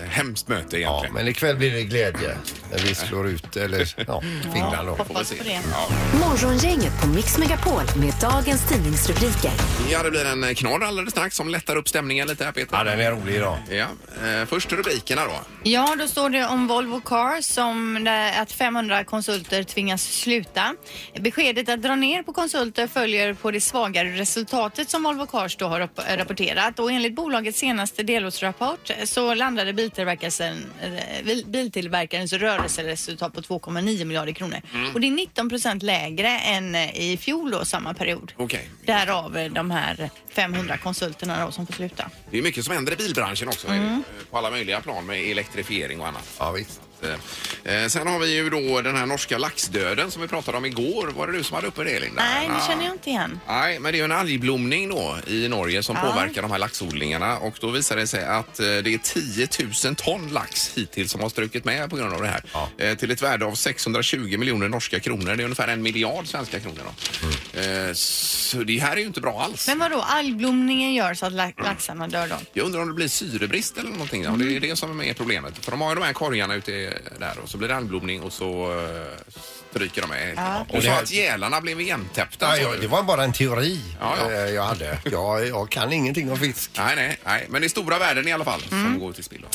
hemskt 0.08 0.48
möte 0.48 0.78
Ja, 0.78 0.88
egentligen. 0.88 1.14
men 1.14 1.28
ikväll 1.28 1.56
blir 1.56 1.70
det 1.72 1.82
glädje 1.82 2.36
när 2.72 2.78
vi 2.78 2.94
slår 2.94 3.28
ut, 3.28 3.56
eller 3.56 3.94
ja, 4.06 4.22
Finland 4.52 4.88
då. 4.88 4.96
Får 4.96 5.04
vi 5.04 5.08
Hoppas 5.14 5.28
se. 5.28 5.36
på 5.36 5.44
det. 5.44 5.60
Ja. 5.72 5.83
Morgongänget 6.20 7.00
på 7.00 7.06
Mix 7.08 7.38
Megapol 7.38 7.82
med 7.96 8.14
dagens 8.20 8.68
tidningsrubriker. 8.68 9.50
ja, 9.90 10.02
det 10.02 10.10
blir 10.10 10.24
en 10.24 10.54
knorr 10.54 10.84
alldeles 10.84 11.10
strax 11.10 11.36
som 11.36 11.48
lättar 11.48 11.76
upp 11.76 11.88
stämningen 11.88 12.28
lite 12.28 12.44
här 12.44 12.52
Peter. 12.52 12.76
Ja, 12.76 12.84
den 12.84 13.00
är 13.00 13.10
rolig 13.10 13.34
idag. 13.34 13.58
Ja. 13.70 13.86
Eh, 14.26 14.46
först 14.46 14.72
rubrikerna 14.72 15.24
då. 15.24 15.40
Ja, 15.62 15.96
då 15.98 16.08
står 16.08 16.30
det 16.30 16.46
om 16.46 16.66
Volvo 16.66 17.00
Cars 17.00 17.44
som 17.44 18.08
att 18.40 18.52
500 18.52 19.04
konsulter 19.04 19.62
tvingas 19.62 20.02
sluta. 20.02 20.74
Beskedet 21.20 21.68
att 21.68 21.82
dra 21.82 21.94
ner 21.94 22.22
på 22.22 22.32
konsulter 22.32 22.86
följer 22.86 23.34
på 23.34 23.50
det 23.50 23.60
svagare 23.60 24.08
resultatet 24.08 24.90
som 24.90 25.02
Volvo 25.02 25.26
Cars 25.26 25.56
då 25.56 25.66
har 25.66 25.80
rap- 25.80 26.16
rapporterat 26.16 26.78
och 26.78 26.92
enligt 26.92 27.14
bolagets 27.14 27.58
senaste 27.58 28.02
delårsrapport 28.02 28.90
så 29.04 29.34
landade 29.34 29.72
biltillverkarens, 29.72 30.40
eh, 30.40 30.52
biltillverkarens 31.46 32.32
rörelseresultat 32.32 33.34
på 33.34 33.40
2,9 33.42 34.04
miljarder 34.04 34.32
kronor. 34.32 34.60
Och 34.94 35.00
det 35.00 35.06
är 35.06 35.10
19 35.10 35.48
procent 35.48 35.73
lägre 35.82 36.28
än 36.38 36.74
eh, 36.74 37.00
i 37.00 37.16
fjol 37.16 37.50
då, 37.50 37.64
samma 37.64 37.94
period. 37.94 38.32
Okej. 38.36 38.68
Därav 38.86 39.36
eh, 39.36 39.52
de 39.52 39.70
här 39.70 40.10
500 40.28 40.76
konsulterna 40.78 41.44
då 41.46 41.52
som 41.52 41.66
får 41.66 41.74
sluta. 41.74 42.10
Det 42.30 42.38
är 42.38 42.42
mycket 42.42 42.64
som 42.64 42.74
händer 42.74 42.92
i 42.92 42.96
bilbranschen 42.96 43.48
också. 43.48 43.68
det, 43.68 43.74
eh, 43.76 43.98
På 44.30 44.38
alla 44.38 44.50
möjliga 44.50 44.80
plan 44.80 45.06
med 45.06 45.30
elektrifiering 45.30 46.00
och 46.00 46.06
annat. 46.08 46.28
Ja, 46.38 46.50
visst. 46.50 46.80
Eh, 47.64 47.86
sen 47.88 48.06
har 48.06 48.18
vi 48.18 48.34
ju 48.34 48.50
då 48.50 48.80
den 48.80 48.96
här 48.96 49.06
norska 49.06 49.38
laxdöden 49.38 50.10
som 50.10 50.22
vi 50.22 50.28
pratade 50.28 50.58
om 50.58 50.64
igår. 50.64 51.06
Var 51.16 51.26
det 51.26 51.32
du 51.32 51.42
som 51.44 51.54
hade 51.54 51.66
uppe 51.66 51.84
det 51.84 52.00
Linda? 52.00 52.22
Nej, 52.22 52.48
det 52.48 52.54
Ja. 52.60 52.66
känner 52.68 52.84
jag 52.84 52.94
inte 52.94 53.10
igen. 53.10 53.40
Nej, 53.48 53.78
men 53.78 53.92
det 53.92 53.96
är 53.96 54.00
ju 54.00 54.04
en 54.04 54.12
algblomning 54.12 54.88
då 54.88 55.16
i 55.26 55.48
Norge 55.48 55.82
som 55.82 55.96
Ja. 56.02 56.10
påverkar 56.10 56.42
de 56.42 56.50
här 56.50 56.58
laxodlingarna 56.58 57.38
och 57.38 57.54
då 57.60 57.70
visar 57.70 57.96
det 57.96 58.06
sig 58.06 58.24
att 58.24 58.60
eh, 58.60 58.64
det 58.66 58.94
är 58.94 58.98
10 58.98 59.48
000 59.84 59.94
ton 59.94 60.28
lax 60.28 60.72
hittills 60.74 61.10
som 61.12 61.20
har 61.20 61.28
strukit 61.28 61.64
med 61.64 61.90
på 61.90 61.96
grund 61.96 62.14
av 62.14 62.22
det 62.22 62.28
här. 62.28 62.42
Ja. 62.52 62.68
Eh, 62.78 62.94
till 62.96 63.10
ett 63.10 63.22
värde 63.22 63.44
av 63.46 63.54
620 63.54 64.38
miljoner 64.38 64.68
norska 64.68 65.00
kronor. 65.00 65.24
Det 65.36 65.42
är 65.42 65.44
ungefär 65.44 65.68
en 65.68 65.82
miljard 65.82 66.26
svenska 66.26 66.60
kronor 66.60 66.80
då. 66.84 67.26
Mm. 67.58 67.88
Eh, 67.88 67.92
så 67.94 68.58
det 68.64 68.78
här 68.78 68.92
är 68.96 69.00
ju 69.00 69.06
inte 69.06 69.20
bra 69.20 69.42
alls. 69.42 69.68
Men 69.68 69.78
vadå, 69.78 70.00
algblomningen 70.00 70.94
gör 70.94 71.14
så 71.14 71.26
att 71.26 71.32
la- 71.32 71.52
laxarna 71.64 72.08
dör 72.08 72.26
då? 72.28 72.36
Jag 72.52 72.66
undrar 72.66 72.80
om 72.80 72.88
det 72.88 72.94
blir 72.94 73.08
syrebrist 73.08 73.78
eller 73.78 73.90
någonting. 73.90 74.28
Om 74.28 74.38
det 74.38 74.56
är 74.56 74.60
det 74.60 74.76
som 74.76 75.00
är 75.00 75.14
problemet. 75.14 75.64
För 75.64 75.70
de 75.70 75.80
har 75.80 75.88
ju 75.88 75.94
de 75.94 76.04
här 76.04 76.12
korgarna 76.12 76.54
ute 76.54 76.93
där 77.18 77.38
och 77.42 77.48
så 77.48 77.58
blir 77.58 77.68
det 77.68 77.76
algblomning 77.76 78.22
och 78.22 78.32
så 78.32 78.72
eh, 78.72 79.18
stryker 79.74 80.00
de 80.00 80.06
med. 80.10 80.32
Ja. 80.36 80.66
Och 80.68 80.82
så 80.82 80.90
att 80.90 81.10
gälarna 81.10 81.60
blev 81.60 81.80
igentäppta. 81.80 82.58
Ja, 82.58 82.68
det 82.80 82.86
var 82.86 83.02
bara 83.02 83.24
en 83.24 83.32
teori 83.32 83.80
Ja, 84.00 84.14
ja. 84.18 84.32
eh, 84.32 84.38
jag 84.38 84.62
hade. 84.64 84.98
Jag, 85.12 85.48
jag 85.48 85.70
kan 85.70 85.92
ingenting 85.92 86.30
om 86.30 86.38
fisk. 86.38 86.70
Nej, 86.78 86.96
nej, 86.96 87.18
nej, 87.24 87.46
men 87.48 87.60
det 87.60 87.66
är 87.66 87.68
stora 87.68 87.98
värden 87.98 88.28
i 88.28 88.32
alla 88.32 88.44
fall 88.44 88.60
Mm. 88.72 88.84
som 88.84 88.98
går 89.00 89.12
till 89.12 89.24
spillo. 89.24 89.46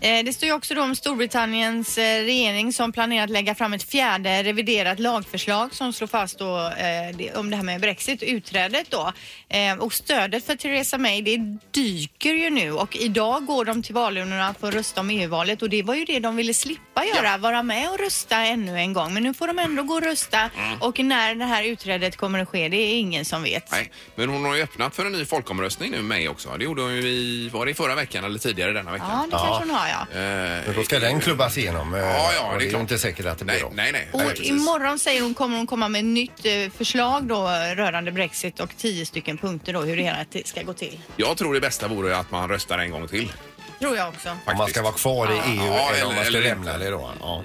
Eh, 0.00 0.24
det 0.24 0.32
står 0.32 0.46
ju 0.46 0.52
också 0.52 0.74
då 0.74 0.82
om 0.82 0.94
Storbritanniens 0.96 1.98
eh, 1.98 2.02
regering 2.24 2.72
som 2.72 2.92
planerar 2.92 3.24
att 3.24 3.30
lägga 3.30 3.54
fram 3.54 3.72
ett 3.72 3.82
fjärde 3.82 4.42
reviderat 4.42 4.98
lagförslag 5.00 5.74
som 5.74 5.92
slår 5.92 6.08
fast 6.08 6.38
då, 6.38 6.58
eh, 6.58 7.16
det, 7.16 7.34
om 7.36 7.50
det 7.50 7.56
här 7.56 7.62
med 7.64 7.80
Brexit, 7.80 8.22
utträdet 8.22 8.86
då. 8.90 9.12
Eh, 9.48 9.78
och 9.78 9.92
stödet 9.92 10.46
för 10.46 10.54
Theresa 10.56 10.98
May 10.98 11.22
det 11.22 11.36
dyker 11.70 12.32
ju 12.34 12.50
nu 12.50 12.72
och 12.72 12.96
idag 12.96 13.46
går 13.46 13.64
de 13.64 13.82
till 13.82 13.94
valurnorna 13.94 14.54
för 14.60 14.68
att 14.68 14.74
rösta 14.74 15.00
om 15.00 15.10
EU-valet 15.10 15.62
och 15.62 15.70
det 15.70 15.82
var 15.82 15.94
ju 15.94 16.04
det 16.04 16.18
de 16.20 16.36
ville 16.36 16.54
slippa 16.54 17.04
göra, 17.14 17.36
vara 17.38 17.62
med 17.62 17.90
och 17.90 17.98
rösta 17.98 18.36
ännu 18.36 18.78
en 18.78 18.92
gång. 18.92 19.14
Men 19.14 19.22
nu 19.22 19.34
får 19.34 19.46
de 19.46 19.58
ändå 19.58 19.67
gå 19.76 19.94
och 19.94 20.02
rösta 20.02 20.50
och 20.80 20.98
när 20.98 21.34
det 21.34 21.44
här 21.44 21.62
utträdet 21.64 22.16
kommer 22.16 22.38
att 22.38 22.48
ske 22.48 22.68
det 22.68 22.76
är 22.76 22.98
ingen 22.98 23.24
som 23.24 23.42
vet. 23.42 23.70
Nej, 23.70 23.90
men 24.14 24.28
hon 24.28 24.44
har 24.44 24.54
ju 24.56 24.62
öppnat 24.62 24.94
för 24.94 25.06
en 25.06 25.12
ny 25.12 25.24
folkomröstning 25.24 25.90
nu 25.90 26.02
med 26.02 26.30
också. 26.30 26.56
Det 26.58 26.64
gjorde 26.64 26.82
hon 26.82 26.94
ju 26.94 27.02
i, 27.08 27.48
var 27.52 27.64
det 27.64 27.70
i 27.70 27.74
förra 27.74 27.94
veckan 27.94 28.24
eller 28.24 28.38
tidigare 28.38 28.72
denna 28.72 28.90
Ja, 28.90 28.92
veckan? 28.92 29.22
det 29.24 29.30
kanske 29.30 29.48
hon 29.66 29.70
har 29.70 29.88
ja. 29.88 30.00
Eh, 30.12 30.18
Men 30.66 30.74
då 30.76 30.82
ska 30.82 30.98
den 30.98 31.20
klubbas 31.20 31.58
igenom. 31.58 31.94
eh, 31.94 32.00
Ja, 32.00 32.30
ja, 32.34 32.52
och 32.52 32.58
det 32.58 32.62
är 32.62 32.64
ju 32.64 32.70
klart. 32.70 32.80
inte 32.82 32.98
säkert 32.98 33.26
att 33.26 33.38
det 33.38 33.44
blir 33.44 33.54
Nej, 33.54 33.62
då. 33.62 33.70
nej, 33.74 33.92
nej. 33.92 34.08
nej 34.14 34.24
Och 34.24 34.30
precis. 34.30 34.48
imorgon 34.48 34.98
säger 34.98 35.22
hon 35.22 35.34
kommer 35.34 35.56
hon 35.56 35.66
komma 35.66 35.88
med 35.88 35.98
ett 35.98 36.04
nytt 36.04 36.46
eh, 36.46 36.70
förslag 36.78 37.24
då 37.24 37.48
rörande 37.76 38.12
Brexit 38.12 38.60
och 38.60 38.76
tio 38.76 39.06
stycken 39.06 39.38
punkter 39.38 39.72
då 39.72 39.80
hur 39.80 39.96
det 39.96 40.02
hela 40.02 40.24
t- 40.24 40.42
ska 40.44 40.62
gå 40.62 40.72
till. 40.72 41.00
Jag 41.16 41.36
tror 41.36 41.54
det 41.54 41.60
bästa 41.60 41.88
vore 41.88 42.16
att 42.16 42.30
man 42.30 42.48
röstar 42.48 42.78
en 42.78 42.90
gång 42.90 43.08
till. 43.08 43.32
Tror 43.80 43.96
jag 43.96 44.08
också. 44.08 44.28
Om 44.46 44.56
man 44.58 44.68
ska 44.68 44.82
vara 44.82 44.92
kvar 44.92 45.26
i 45.32 45.50
EU 45.50 45.64
Ja, 45.66 45.90
eller 45.90 46.06
om 46.06 46.14
man 46.14 46.24
ska 46.24 46.26
eller 46.26 46.42
lämna 46.42 46.74
inte. 46.74 46.84
det 46.84 46.90
då. 46.90 47.10
Ja. 47.20 47.42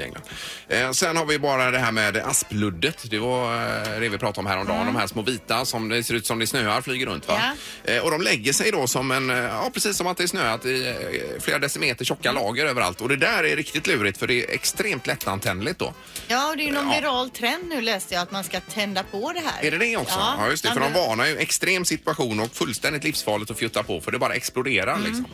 Eh, 0.67 0.91
sen 0.91 1.17
har 1.17 1.25
vi 1.25 1.39
bara 1.39 1.71
det 1.71 1.79
här 1.79 1.91
med 1.91 2.17
aspluddet. 2.17 3.09
Det 3.09 3.19
var 3.19 3.53
eh, 3.55 3.99
det 3.99 4.09
vi 4.09 4.17
pratade 4.17 4.39
om 4.39 4.45
häromdagen. 4.45 4.85
De 4.85 4.95
här 4.95 5.07
små 5.07 5.21
vita 5.21 5.65
som 5.65 5.89
det 5.89 6.03
ser 6.03 6.13
ut 6.13 6.25
som 6.25 6.39
det 6.39 6.47
snöar 6.47 6.81
flyger 6.81 7.05
runt. 7.05 7.27
Va? 7.27 7.39
Eh, 7.83 7.97
och 8.03 8.11
de 8.11 8.21
lägger 8.21 8.53
sig 8.53 8.71
då 8.71 8.87
som 8.87 9.11
en, 9.11 9.29
eh, 9.29 9.37
ja 9.37 9.69
precis 9.73 9.97
som 9.97 10.07
att 10.07 10.17
det 10.17 10.23
är 10.23 10.27
snöat 10.27 10.65
i 10.65 10.87
eh, 10.87 11.41
flera 11.41 11.59
decimeter 11.59 12.05
tjocka 12.05 12.31
lager 12.31 12.65
överallt. 12.65 13.01
Och 13.01 13.09
det 13.09 13.15
där 13.15 13.43
är 13.43 13.55
riktigt 13.55 13.87
lurigt 13.87 14.17
för 14.17 14.27
det 14.27 14.33
är 14.43 14.53
extremt 14.53 15.07
lättantändligt 15.07 15.79
då. 15.79 15.93
Ja, 16.27 16.49
och 16.49 16.57
det 16.57 16.63
är 16.63 16.65
ju 16.67 16.71
någon 16.73 16.91
Ja. 16.91 16.99
viral 16.99 17.29
trend 17.29 17.63
nu 17.69 17.81
läste 17.81 18.13
jag 18.13 18.23
att 18.23 18.31
man 18.31 18.43
ska 18.43 18.59
tända 18.59 19.03
på 19.03 19.31
det 19.33 19.39
här. 19.45 19.67
Är 19.67 19.71
det 19.71 19.77
det 19.77 19.97
också? 19.97 20.19
Ja, 20.19 20.49
just 20.49 20.63
det. 20.63 20.69
För 20.73 20.79
de 20.79 20.91
men- 20.91 21.07
varnar 21.07 21.25
ju 21.25 21.37
extrem 21.37 21.85
situation 21.85 22.39
och 22.39 22.55
fullständigt 22.55 23.03
livsfarligt 23.03 23.51
att 23.51 23.57
fjutta 23.59 23.83
på 23.83 24.01
för 24.01 24.11
det 24.11 24.19
bara 24.19 24.33
exploderar 24.35 24.95
Mm. 24.95 25.03
liksom. 25.05 25.25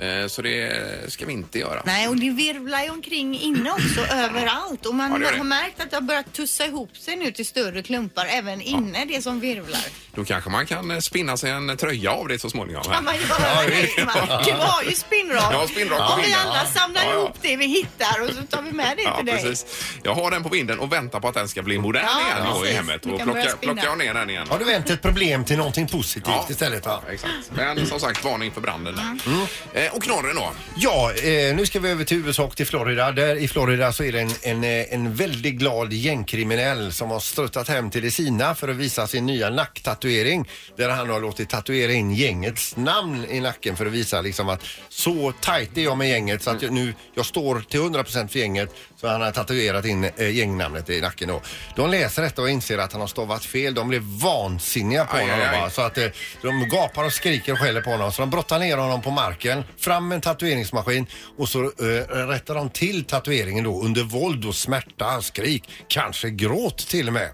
Eh, 0.00 0.26
så 0.26 0.41
det 0.42 1.12
ska 1.12 1.26
vi 1.26 1.32
inte 1.32 1.58
göra. 1.58 1.82
Nej, 1.84 2.08
och 2.08 2.16
det 2.16 2.30
virvlar 2.30 2.82
ju 2.82 2.90
omkring 2.90 3.40
inne 3.40 3.70
också 3.70 4.00
överallt. 4.14 4.86
Och 4.86 4.94
man 4.94 5.12
Ja, 5.12 5.18
det 5.18 5.24
gör 5.24 5.32
det. 5.32 5.38
har 5.38 5.44
märkt 5.44 5.80
att 5.80 5.90
det 5.90 5.96
har 5.96 6.00
börjat 6.02 6.32
tussa 6.32 6.64
ihop 6.66 6.96
sig 6.96 7.16
nu 7.16 7.32
till 7.32 7.46
större 7.46 7.82
klumpar 7.82 8.26
även 8.30 8.60
inne, 8.60 9.04
det 9.04 9.22
som 9.22 9.40
virvlar. 9.40 9.80
Då 10.14 10.24
kanske 10.24 10.50
man 10.50 10.66
kan 10.66 10.90
eh, 10.90 10.98
spinna 10.98 11.36
sig 11.36 11.50
en 11.50 11.76
tröja 11.76 12.12
av 12.12 12.28
det 12.28 12.38
så 12.38 12.50
småningom. 12.50 12.82
Här. 12.88 12.94
Kan 12.94 13.04
man 13.04 13.14
göra 13.14 13.64
det? 13.66 14.04
Man- 14.04 14.42
Du 14.44 14.52
har 14.52 14.82
ju 14.82 14.94
spinnrak. 14.94 15.52
Jag 15.52 15.58
har 15.58 15.66
spinnrak 15.66 15.98
på 15.98 16.04
Om 16.14 16.20
vi 16.20 16.26
vinden. 16.26 16.40
alla 16.46 16.66
samlar 16.66 17.02
Ja, 17.02 17.08
ja. 17.10 17.18
ihop 17.18 17.36
det 17.42 17.56
vi 17.56 17.66
hittar 17.66 18.22
och 18.22 18.28
så 18.30 18.42
tar 18.56 18.62
vi 18.62 18.72
med 18.72 18.96
det 18.96 19.02
Ja, 19.02 19.16
till 19.16 19.26
dig. 19.26 19.42
precis. 19.42 19.66
Jag 20.02 20.14
har 20.14 20.30
den 20.30 20.42
på 20.42 20.48
vinden 20.48 20.78
och 20.78 20.92
väntar 20.92 21.20
på 21.20 21.28
att 21.28 21.34
den 21.34 21.48
ska 21.48 21.62
bli 21.62 21.78
modern 21.78 22.04
Ja, 22.06 22.20
igen 22.20 22.46
då 22.52 22.56
i 22.56 22.60
precis. 22.60 22.76
hemmet. 22.76 23.02
Du 23.02 23.10
Och 23.10 23.18
kan 23.18 23.28
börja 23.28 23.42
plockar, 23.42 23.56
spinna. 23.56 23.72
plockar 23.72 23.88
jag 23.88 23.98
ner 23.98 24.14
den 24.14 24.30
igen. 24.30 24.46
Har 24.50 24.58
du 24.58 24.64
vänt 24.64 24.90
ett 24.90 25.02
problem 25.02 25.44
till 25.44 25.56
någonting 25.56 25.86
positivt 25.88 26.24
Ja. 26.26 26.46
istället? 26.50 26.86
Va? 26.86 27.02
Exakt. 27.12 27.32
Men 27.54 27.86
som 27.86 28.00
sagt, 28.00 28.24
varning 28.24 28.52
för 28.52 28.60
branden 28.60 28.96
där. 28.96 29.02
Mm. 29.32 29.46
Eh, 29.74 29.94
och 29.94 30.02
knorren 30.02 30.31
då? 30.34 30.52
Ja, 30.76 31.12
eh, 31.12 31.54
nu 31.56 31.66
ska 31.66 31.80
vi 31.80 31.90
över 31.90 32.04
till 32.04 32.16
USA 32.26 32.42
och 32.42 32.56
till 32.56 32.66
Florida. 32.66 33.12
Där 33.12 33.36
i 33.36 33.48
Florida 33.48 33.92
så 33.92 34.04
är 34.04 34.12
det 34.12 34.20
en, 34.20 34.30
en, 34.42 34.64
eh, 34.64 34.94
en 34.94 35.14
väldigt 35.14 35.54
glad 35.54 35.92
gängkriminell 35.92 36.92
som 36.92 37.10
har 37.10 37.20
struttat 37.20 37.68
hem 37.68 37.90
till 37.90 38.02
det 38.02 38.10
sina 38.10 38.54
för 38.54 38.68
att 38.68 38.76
visa 38.76 39.06
sin 39.06 39.26
nya 39.26 39.50
nacktatuering. 39.50 40.48
Där 40.76 40.88
han 40.88 41.10
har 41.10 41.20
låtit 41.20 41.48
tatuera 41.48 41.92
in 41.92 42.10
gängets 42.14 42.76
namn 42.76 43.24
i 43.24 43.40
nacken 43.40 43.76
för 43.76 43.86
att 43.86 43.92
visa 43.92 44.20
liksom 44.20 44.48
att 44.48 44.60
så 44.88 45.32
tajt 45.40 45.78
är 45.78 45.82
jag 45.82 45.98
med 45.98 46.08
gänget 46.08 46.42
så 46.42 46.50
att 46.50 46.62
jag 46.62 46.72
nu, 46.72 46.94
jag 47.14 47.26
står 47.26 47.60
till 47.60 47.80
100% 47.80 48.28
för 48.28 48.38
gänget. 48.38 48.74
Så 49.00 49.08
han 49.08 49.20
har 49.20 49.30
tatuerat 49.32 49.84
in 49.84 50.04
eh, 50.16 50.30
gängnamnet 50.30 50.90
i 50.90 51.00
nacken 51.00 51.28
då. 51.28 51.40
De 51.76 51.90
läser 51.90 52.22
detta 52.22 52.42
och 52.42 52.50
inser 52.50 52.78
att 52.78 52.92
han 52.92 53.00
har 53.00 53.08
stavat 53.08 53.44
fel. 53.44 53.74
De 53.74 53.88
blir 53.88 54.00
vansinniga 54.00 55.04
på 55.04 55.16
Aj, 55.16 55.22
honom. 55.30 55.46
aj, 55.52 55.60
aj. 55.64 55.70
Så 55.70 55.82
att 55.82 55.98
eh, 55.98 56.06
de 56.42 56.68
gapar 56.68 57.04
och 57.04 57.12
skriker 57.12 57.52
och 57.52 57.58
skäller 57.58 57.80
på 57.80 57.90
honom. 57.90 58.12
Så 58.12 58.22
de 58.22 58.30
brottar 58.30 58.58
ner 58.58 58.76
honom 58.76 59.02
på 59.02 59.10
marken, 59.10 59.64
fram 59.78 60.08
med 60.08 60.21
tatueringsmaskin 60.22 61.06
och 61.38 61.48
så 61.48 61.62
eh, 61.64 62.26
rättar 62.26 62.54
de 62.54 62.70
till 62.70 63.04
tatueringen 63.04 63.64
då 63.64 63.82
under 63.82 64.02
våld 64.02 64.44
och 64.44 64.54
smärta, 64.54 65.22
skrik, 65.22 65.68
kanske 65.88 66.30
gråt 66.30 66.78
till 66.78 67.06
och 67.08 67.12
med. 67.12 67.30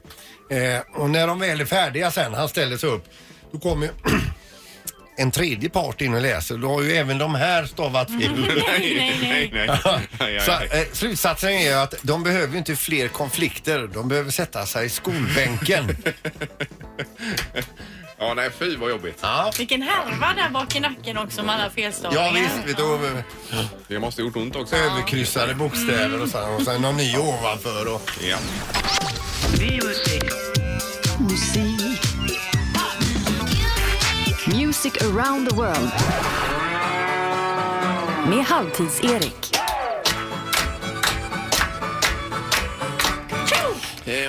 Eh, 0.50 0.80
och 0.95 1.11
när 1.11 1.26
de 1.26 1.38
väl 1.38 1.61
är 1.61 1.64
färdiga 1.64 2.11
sen, 2.11 2.35
han 2.35 2.49
ställer 2.49 2.76
sig 2.76 2.88
upp, 2.88 3.04
då 3.52 3.59
kommer 3.59 3.90
en 5.16 5.30
tredje 5.30 5.68
part 5.68 6.00
in 6.00 6.14
och 6.14 6.21
läser. 6.21 6.57
Då 6.57 6.68
har 6.68 6.83
ju 6.83 6.92
även 6.92 7.18
de 7.18 7.35
här 7.35 7.64
stavat 7.64 8.09
fel. 8.09 8.30
nej, 8.66 9.18
nej, 9.23 9.68
nej. 10.18 10.40
Så, 10.40 10.52
eh, 10.52 10.87
slutsatsen 10.92 11.50
är 11.50 11.76
att 11.76 11.95
de 12.02 12.23
behöver 12.23 12.52
ju 12.52 12.59
inte 12.59 12.76
fler 12.76 13.09
konflikter. 13.09 13.90
De 13.95 14.09
behöver 14.09 14.30
sätta 14.30 14.66
sig 14.66 14.87
i 14.87 14.88
skolbänken. 14.88 15.97
Ja, 18.21 18.35
nej, 18.35 18.51
fy 18.59 18.77
vad 18.77 18.91
jobbigt. 18.91 19.19
ja. 19.23 19.53
Vilken 19.59 19.83
härva 19.83 20.35
där 20.35 20.49
bak 20.51 20.77
i 20.77 20.81
nacken 20.81 21.19
också 21.19 21.43
med 21.43 21.55
alla 21.55 21.71
felstavningar. 21.71 22.27
ja 22.27 22.33
visst, 22.33 22.69
vet 22.69 22.77
du, 22.77 23.23
Det 23.89 23.99
måste 23.99 24.23
ha 24.23 24.27
gjort 24.27 24.37
ont 24.37 24.57
också. 24.57 24.77
överkryssade 24.77 25.55
bokstäver 25.55 26.23
och 26.23 26.29
sen, 26.29 26.55
och 26.55 26.63
sen 26.63 26.83
någon 26.83 26.97
ny 26.97 27.17
ovanför. 27.19 27.95
Och, 27.95 28.11
Ja. 28.23 28.37
Music 34.47 34.93
around 35.03 35.49
the 35.51 35.55
world. 35.57 35.93
Med 38.29 38.45
Halvtids-Erik. 38.45 39.58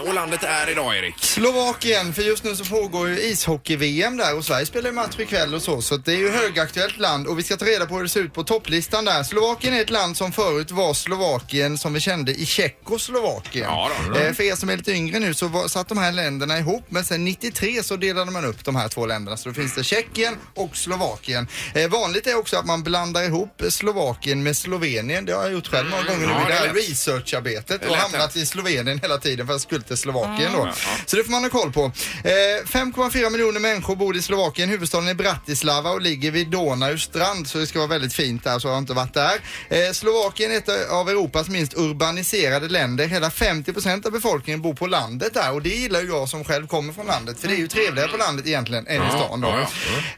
Och 0.07 0.13
landet 0.13 0.43
är 0.43 0.69
idag, 0.71 0.97
Erik. 0.97 1.15
Slovakien, 1.19 2.13
för 2.13 2.21
just 2.21 2.43
nu 2.43 2.55
så 2.55 2.65
pågår 2.65 3.09
ju 3.09 3.19
ishockey-VM 3.19 4.17
där 4.17 4.37
och 4.37 4.45
Sverige 4.45 4.65
spelar 4.65 4.89
ju 4.89 4.95
match 4.95 5.19
ikväll 5.19 5.55
och 5.55 5.61
så, 5.61 5.81
så 5.81 5.97
det 5.97 6.11
är 6.11 6.17
ju 6.17 6.29
högaktuellt 6.29 6.97
land 6.97 7.27
och 7.27 7.39
vi 7.39 7.43
ska 7.43 7.57
ta 7.57 7.65
reda 7.65 7.85
på 7.85 7.95
hur 7.95 8.03
det 8.03 8.09
ser 8.09 8.19
ut 8.19 8.33
på 8.33 8.43
topplistan 8.43 9.05
där. 9.05 9.23
Slovakien 9.23 9.73
är 9.73 9.81
ett 9.81 9.89
land 9.89 10.17
som 10.17 10.31
förut 10.31 10.71
var 10.71 10.93
Slovakien 10.93 11.77
som 11.77 11.93
vi 11.93 11.99
kände 11.99 12.31
i 12.31 12.45
Tjeckoslovakien. 12.45 13.65
Ja, 13.65 13.91
då. 14.13 14.19
Eh, 14.19 14.33
för 14.33 14.43
er 14.43 14.55
som 14.55 14.69
är 14.69 14.77
lite 14.77 14.91
yngre 14.91 15.19
nu 15.19 15.33
så 15.33 15.47
var, 15.47 15.67
satt 15.67 15.87
de 15.89 15.97
här 15.97 16.11
länderna 16.11 16.57
ihop 16.59 16.85
men 16.89 17.05
sen 17.05 17.25
93 17.25 17.83
så 17.83 17.95
delade 17.95 18.31
man 18.31 18.45
upp 18.45 18.65
de 18.65 18.75
här 18.75 18.87
två 18.87 19.05
länderna 19.05 19.37
så 19.37 19.49
då 19.49 19.55
finns 19.55 19.75
det 19.75 19.83
Tjeckien 19.83 20.37
och 20.55 20.77
Slovakien. 20.77 21.47
Eh, 21.73 21.89
vanligt 21.89 22.27
är 22.27 22.37
också 22.37 22.57
att 22.57 22.65
man 22.65 22.83
blandar 22.83 23.23
ihop 23.23 23.61
Slovakien 23.69 24.43
med 24.43 24.57
Slovenien. 24.57 25.25
Det 25.25 25.31
har 25.31 25.43
jag 25.43 25.51
gjort 25.51 25.67
själv 25.67 25.89
några 25.89 26.03
gånger 26.03 26.27
nu 26.27 26.33
Ja, 26.33 26.41
i 26.41 26.43
det 26.43 26.49
det 26.49 26.53
är 26.53 26.67
här 26.67 26.73
researcharbetet 26.73 27.85
och 27.85 27.95
hamnat 27.95 28.35
i 28.35 28.45
Slovenien 28.45 28.99
hela 28.99 29.17
tiden 29.17 29.47
för 29.47 29.53
skulle 29.69 29.83
till 29.83 29.97
Slovakien 29.97 30.51
då. 30.53 30.69
Så 31.05 31.15
det 31.15 31.23
får 31.23 31.31
man 31.31 31.43
ha 31.43 31.49
koll 31.49 31.71
på. 31.71 31.83
Eh, 31.83 32.65
5,4 32.65 33.29
miljoner 33.29 33.59
människor 33.59 33.95
bor 33.95 34.15
i 34.15 34.21
Slovakien. 34.21 34.69
Huvudstaden 34.69 35.07
är 35.07 35.13
Bratislava 35.13 35.89
och 35.91 36.01
ligger 36.01 36.31
vid 36.31 36.47
Donaus 36.47 37.01
strand 37.03 37.47
så 37.47 37.57
det 37.57 37.67
ska 37.67 37.79
vara 37.79 37.89
väldigt 37.89 38.13
fint 38.13 38.43
där 38.43 38.59
så 38.59 38.67
jag 38.67 38.73
har 38.73 38.79
inte 38.79 38.93
varit 38.93 39.13
där. 39.13 39.39
Eh, 39.69 39.91
Slovakien 39.91 40.51
är 40.51 40.57
ett 40.57 40.89
av 40.91 41.09
Europas 41.09 41.49
minst 41.49 41.77
urbaniserade 41.77 42.67
länder. 42.67 43.07
Hela 43.07 43.29
50 43.31 43.73
procent 43.73 44.05
av 44.05 44.11
befolkningen 44.11 44.61
bor 44.61 44.73
på 44.73 44.87
landet 44.87 45.33
där 45.33 45.53
och 45.53 45.61
det 45.61 45.69
gillar 45.69 46.01
ju 46.01 46.07
jag 46.07 46.29
som 46.29 46.43
själv 46.43 46.67
kommer 46.67 46.93
från 46.93 47.05
landet 47.05 47.39
för 47.39 47.47
det 47.47 47.53
är 47.53 47.57
ju 47.57 47.67
trevligare 47.67 48.09
på 48.09 48.17
landet 48.17 48.47
egentligen 48.47 48.87
än 48.87 49.07
i 49.07 49.09
stan 49.09 49.41
då. 49.41 49.47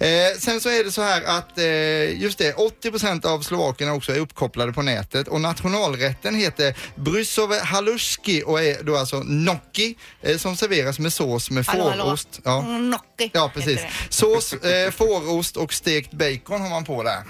Eh, 0.06 0.38
sen 0.40 0.62
så 0.62 0.70
är 0.70 0.84
det 0.84 0.92
så 0.92 1.02
här 1.02 1.24
att 1.24 1.58
eh, 1.58 2.22
just 2.22 2.38
det, 2.38 2.54
80 2.54 2.92
procent 2.92 3.26
av 3.26 3.42
slovakierna 3.42 3.94
också 3.94 4.12
är 4.12 4.20
uppkopplade 4.20 4.74
på 4.74 4.82
nätet 4.82 5.28
och 5.28 5.42
nationalrätten 5.42 6.36
heter 6.36 6.76
brysove 6.96 7.60
haluski 7.60 8.44
och 8.46 8.62
är 8.64 8.84
då 8.84 8.98
alltså 8.98 9.20
gnocchi 9.44 9.96
eh, 10.22 10.38
som 10.38 10.56
serveras 10.58 11.00
med 11.00 11.14
sås 11.14 11.50
med 11.52 11.66
Hallå, 11.68 11.90
hallå. 11.90 12.04
fårost. 12.04 12.40
Ja. 12.44 12.62
Gnocchi 12.62 13.32
Ja, 13.34 13.52
precis. 13.54 13.80
Sås, 14.10 14.54
eh, 14.54 14.92
fårost 14.92 15.58
och 15.58 15.74
stekt 15.74 16.12
bacon 16.14 16.62
har 16.62 16.70
man 16.70 16.84
på 16.84 17.04
där. 17.04 17.24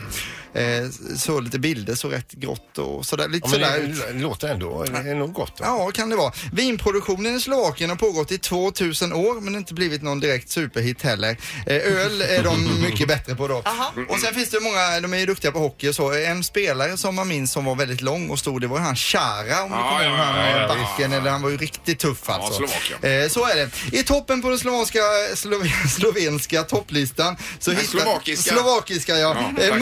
Eh, 0.54 0.90
så 1.18 1.40
lite 1.40 1.60
bilder, 1.60 1.96
så 1.96 2.10
rätt 2.10 2.32
grått 2.32 2.78
och 2.78 3.06
sådär. 3.06 3.28
Lite 3.28 3.48
Ja, 3.48 3.54
sådär 3.54 3.80
det, 3.80 4.10
ut. 4.16 4.22
låter 4.22 4.48
ändå 4.48 4.84
det 4.84 4.98
är 5.10 5.16
nog 5.16 5.34
gott. 5.34 5.58
Då. 5.58 5.64
Ja, 5.64 5.92
kan 5.92 6.10
det 6.10 6.16
vara. 6.16 6.34
Vinproduktionen 6.54 7.36
i 7.36 7.40
Slovakien 7.40 7.90
har 7.90 7.98
pågått 7.98 8.32
i 8.32 8.38
2000 8.38 9.14
år 9.14 9.42
men 9.42 9.56
inte 9.56 9.74
blivit 9.74 10.02
någon 10.02 10.20
direkt 10.20 10.50
superhit 10.50 11.02
heller. 11.02 11.38
Eh, 11.66 11.76
öl 11.76 12.22
är 12.22 12.44
de 12.44 12.82
mycket 12.82 13.08
bättre 13.08 13.36
på 13.36 13.48
då. 13.48 13.64
Och 14.10 14.20
sen 14.20 14.34
finns 14.34 14.50
det 14.50 14.60
många, 14.60 15.00
de 15.00 15.14
är 15.14 15.18
ju 15.18 15.26
duktiga 15.26 15.52
på 15.52 15.60
hockey 15.60 15.90
och 15.90 15.96
så. 15.96 16.12
En 16.14 16.44
spelare 16.44 16.98
som 16.98 17.16
man 17.16 17.28
minns 17.28 17.52
som 17.52 17.66
var 17.66 17.76
väldigt 17.76 18.02
lång 18.02 18.30
och 18.30 18.40
stor, 18.40 18.60
det 18.60 18.68
var 18.68 18.80
han 18.80 18.96
Chara 18.96 19.64
om 19.64 19.70
ni 19.70 19.76
Ja, 19.76 19.90
kommer 19.90 20.04
ihåg 20.06 20.14
ja, 20.20 20.24
han 20.24 20.50
ja, 20.52 20.62
ja, 20.62 20.68
backen. 20.68 21.14
Eller 21.14 21.32
han 21.32 21.42
var 21.42 21.50
ju 21.50 21.58
riktigt 21.58 22.00
tuff 22.00 22.30
alltså. 22.30 22.54
Slovakien. 22.54 23.24
Eh, 23.24 23.30
så 23.30 23.46
är 23.46 23.56
det. 23.56 23.98
I 23.98 24.04
toppen 24.04 24.42
på 24.42 24.50
den 24.50 24.60
slovenska, 24.66 25.00
slove, 25.36 25.70
slovenska 25.98 26.64
topplistan 26.64 27.38
så 27.60 27.72
hittar... 27.72 27.84
slovakiska. 27.84 28.54
Slovakiska 28.54 29.18
ja. 29.18 29.36
Ja, 29.58 29.64
eh, 29.64 29.76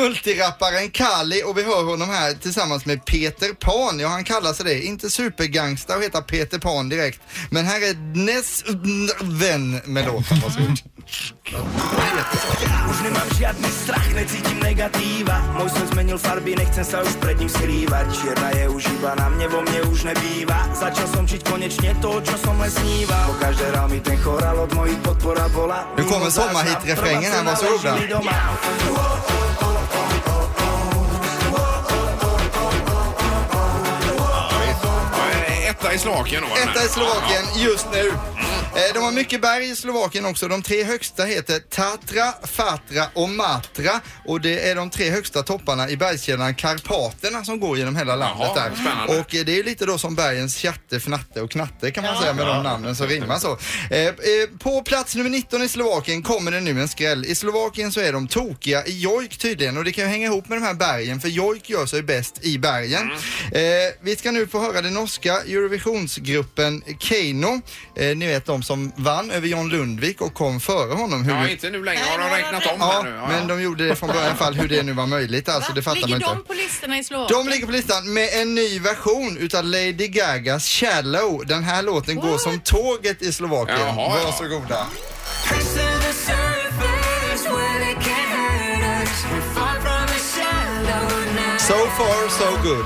multirapparen 0.59 0.91
Kali 0.91 1.43
och 1.43 1.57
vi 1.57 1.63
hör 1.63 1.83
honom 1.83 2.09
här 2.09 2.33
tillsammans 2.33 2.85
med 2.85 3.05
Peter 3.05 3.53
Pan. 3.53 3.99
Ja, 3.99 4.07
han 4.07 4.23
kallar 4.23 4.53
sig 4.53 4.65
det. 4.65 4.81
Inte 4.81 5.09
supergangsta 5.09 5.95
och 5.95 6.03
heter 6.03 6.21
Peter 6.21 6.59
Pan 6.59 6.89
direkt. 6.89 7.21
Men 7.49 7.65
här 7.65 7.81
är 7.81 7.93
Dnes 7.93 8.63
vän 9.21 9.81
med 9.85 10.05
låten. 10.05 10.39
Varsågod. 10.43 10.79
Už 12.89 13.01
nemám 13.03 13.29
žiadny 13.37 13.67
strach, 13.83 14.13
necítim 14.15 14.59
negatíva 14.59 15.41
Môj 15.57 15.69
sen 15.69 15.87
zmenil 15.87 16.17
farby, 16.17 16.53
nechcem 16.55 16.85
sa 16.85 17.01
už 17.01 17.17
pred 17.17 17.39
ním 17.39 17.49
skrývať 17.49 18.05
Čierna 18.13 18.49
je 18.53 18.69
už 18.69 18.83
iba 18.93 19.17
na 19.17 19.29
mne, 19.29 19.47
vo 19.49 19.61
mne 19.65 19.89
už 19.89 20.05
nebýva 20.05 20.69
Začal 20.77 21.07
som 21.09 21.25
žiť 21.25 21.41
konečne 21.49 21.97
to, 21.97 22.21
čo 22.21 22.35
som 22.37 22.61
len 22.61 22.69
sníval 22.69 23.25
Po 23.25 23.35
každé 23.41 23.65
hral 23.73 23.89
mi 23.89 23.99
ten 24.05 24.21
chorál, 24.21 24.57
od 24.61 24.71
mojich 24.77 25.01
podpora 25.01 25.49
bola 25.49 25.81
Nu 25.97 26.05
kommer 26.05 26.29
sommarhit-refrängen 26.29 27.31
här, 27.31 27.43
varsågoda. 27.43 27.97
Etta 35.79 35.93
i 35.93 35.99
Slovakien 35.99 36.43
då. 36.49 36.71
Etta 36.71 36.85
i 36.85 36.87
Slovakien 36.87 37.43
just 37.55 37.87
nu. 37.93 38.11
Eh, 38.87 38.93
De 38.93 39.03
har 39.03 39.11
mycket 39.11 39.41
berg 39.41 39.69
i 39.69 39.75
Slovakien 39.75 40.25
också. 40.25 40.47
De 40.47 40.61
tre 40.61 40.83
högsta 40.83 41.23
heter 41.23 41.59
Tatra, 41.59 42.33
Fatra 42.47 43.05
och 43.13 43.29
Matra. 43.29 44.01
Och 44.25 44.41
det 44.41 44.69
är 44.69 44.75
de 44.75 44.89
tre 44.89 45.09
högsta 45.09 45.43
topparna 45.43 45.89
i 45.89 45.97
bergskedjan 45.97 46.55
Karpaterna 46.55 47.45
som 47.45 47.59
går 47.59 47.77
genom 47.77 47.95
hela 47.95 48.15
landet 48.15 48.47
Jaha, 48.55 48.69
där. 48.69 48.75
spännande. 48.75 49.19
Och 49.19 49.35
eh, 49.35 49.45
det 49.45 49.59
är 49.59 49.63
lite 49.63 49.85
då 49.85 49.97
som 49.97 50.15
bergens 50.15 50.55
Tjatte, 50.55 50.95
Fnatte 50.99 51.41
och 51.41 51.51
Knatte 51.51 51.91
kan 51.91 52.03
man 52.03 52.21
säga 52.21 52.33
med 52.33 52.47
de 52.47 52.63
namnen 52.63 52.95
som 52.95 53.07
rimmar 53.07 53.37
så. 53.39 53.51
Eh, 53.95 54.13
På 54.59 54.81
plats 54.81 55.15
nummer 55.15 55.29
19 55.29 55.61
i 55.63 55.69
Slovakien 55.69 56.23
kommer 56.23 56.51
det 56.51 56.59
nu 56.61 56.81
en 56.81 56.87
skräll. 56.87 57.25
I 57.25 57.35
Slovakien 57.35 57.91
så 57.91 57.99
är 57.99 58.13
de 58.13 58.27
tokiga 58.27 58.85
i 58.85 58.99
jojk 58.99 59.37
tydligen 59.37 59.77
och 59.77 59.83
det 59.83 59.91
kan 59.91 60.03
ju 60.03 60.09
hänga 60.09 60.25
ihop 60.27 60.49
med 60.49 60.57
de 60.57 60.65
här 60.65 60.73
bergen 60.73 61.19
för 61.21 61.27
jojk 61.29 61.69
gör 61.69 61.85
sig 61.85 62.03
bäst 62.03 62.43
i 62.45 62.57
bergen. 62.59 63.11
Eh, 63.51 63.61
vi 64.01 64.15
ska 64.15 64.31
nu 64.31 64.47
få 64.47 64.59
höra 64.61 64.81
den 64.81 64.93
norska 64.93 65.33
Eurovisionsgruppen 65.41 66.83
Keino. 66.99 67.61
Ni 68.15 68.27
vet 68.27 68.45
de 68.45 68.63
som 68.69 68.91
vann 68.95 69.31
över 69.31 69.47
John 69.47 69.69
Lundvik 69.69 70.21
och 70.21 70.33
kom 70.33 70.59
före 70.59 70.93
honom. 70.93 71.23
Hur 71.23 71.33
Ja, 71.35 71.49
inte 71.49 71.69
nu 71.69 71.83
längre. 71.83 72.01
Har 72.09 72.17
de 72.17 72.29
räknat 72.35 72.73
om 72.73 72.81
här 72.81 72.93
Ja, 72.93 73.03
nu? 73.03 73.33
men 73.33 73.47
de 73.47 73.61
gjorde 73.61 73.87
det 73.87 73.95
från 73.95 74.07
början 74.09 74.23
i 74.23 74.27
alla 74.27 74.35
fall 74.35 74.53
hur 74.55 74.67
det 74.67 74.83
nu 74.83 74.93
var 74.93 75.05
möjligt. 75.07 75.49
Alltså, 75.49 75.73
det 75.73 75.81
fattar 75.81 76.01
man 76.01 76.09
Ligger 76.09 76.15
inte. 76.31 76.35
de 76.35 76.43
på 76.43 76.53
listorna 76.53 76.97
i 76.99 77.03
Slovakien? 77.03 77.43
De 77.45 77.49
ligger 77.51 77.65
på 77.65 77.71
listan 77.71 78.13
med 78.13 78.29
en 78.41 78.55
ny 78.55 78.79
version 78.79 79.37
utav 79.37 79.63
Lady 79.65 80.07
Gagas 80.07 80.67
Shallow. 80.67 81.45
Den 81.45 81.63
här 81.63 81.81
låten 81.81 82.15
går 82.15 82.37
som 82.37 82.59
tåget 82.59 83.21
i 83.21 83.31
Slovakien. 83.33 83.79
Jaha, 83.79 84.17
ja. 84.19 84.25
Varsågoda. 84.25 84.85
So 91.67 91.75
far 91.97 92.29
so 92.29 92.49
good. 92.63 92.85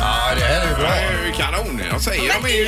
Ja, 0.00 0.34
det 0.36 0.44
här 0.44 0.60
är 0.60 0.68
ju 0.68 0.74
Det 0.74 0.80
bra. 0.80 0.88
är 0.88 1.26
ju 1.26 1.32
kanon. 1.32 1.80
Jag 1.90 2.00
säger, 2.00 2.22
de 2.42 2.48
är 2.48 2.56
ju... 2.56 2.64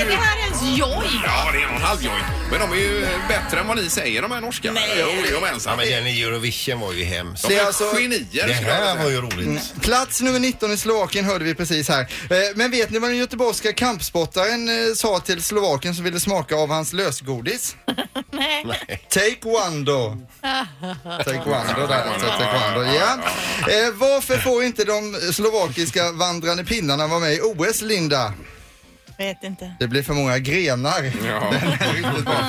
ens 0.63 0.79
joj? 0.79 1.21
Ja, 1.25 1.51
det 1.53 1.59
är 1.63 1.67
en 1.69 1.83
halvjoj. 1.83 2.13
Men 2.51 2.61
de 2.61 2.73
är 2.73 2.77
ju 2.77 3.07
bättre 3.29 3.61
än 3.61 3.67
vad 3.69 3.77
ni 3.77 3.91
säger, 3.91 4.23
de 4.23 4.31
här 4.31 4.41
norska. 4.41 4.73
Nej. 4.73 4.83
Jo, 5.01 5.07
Ja, 5.07 5.27
jajamensan. 5.31 5.77
men 5.77 5.87
den 5.91 6.07
i 6.07 6.23
Eurovision 6.23 6.81
var 6.81 6.93
ju 6.93 7.05
hemsk. 7.05 7.43
De 7.43 7.49
Det 7.49 7.57
är 7.61 7.63
är 7.63 7.67
alltså- 7.67 7.93
genier. 7.97 8.19
Det 8.33 8.39
skulle 8.41 8.49
jag 8.51 8.57
vilja 8.59 8.75
här 8.95 9.03
var 9.05 9.11
ju 9.11 9.21
roligt. 9.21 9.75
Plats 9.83 10.21
nummer 10.21 10.39
19 10.39 10.73
i 10.73 10.77
Slovakien 10.77 11.25
hörde 11.25 11.45
vi 11.45 11.55
precis 11.55 11.89
här. 11.89 12.01
Eh, 12.01 12.37
Men 12.55 12.71
vet 12.71 12.91
ni 12.91 12.99
vad 12.99 13.11
den 13.11 13.17
göteborgska 13.19 13.73
kampsportaren 13.73 14.69
eh, 14.69 14.95
sa 14.95 15.21
till 15.21 15.43
Slovakien 15.43 15.95
som 15.95 16.05
ville 16.05 16.21
smaka 16.21 16.57
av 16.57 16.69
hans 16.69 16.93
lösgodis? 16.93 17.77
Nej. 18.33 18.67
Taekwondo. 19.11 20.17
Taekwondo 21.25 21.87
där 21.89 22.05
alltså, 22.13 22.27
taekwondo. 22.27 22.91
Ja. 22.95 23.13
Eh, 23.73 23.93
varför 23.95 24.39
får 24.39 24.65
inte 24.65 24.85
de 24.85 25.15
slovakiska 25.33 26.13
vandrande 26.13 26.65
pinnarna 26.65 27.07
vara 27.07 27.21
med 27.21 27.35
i 27.35 27.41
OS, 27.41 27.81
Linda? 27.83 28.33
Vet 29.19 29.45
inte. 29.45 29.73
Det 29.81 29.89
blir 29.89 30.03
för 30.03 30.15
många 30.15 30.39
grenar. 30.39 31.13
Ja. 31.27 31.51
Den 31.61 31.73
är 31.73 31.93
riktigt 31.93 32.25
bra. 32.25 32.41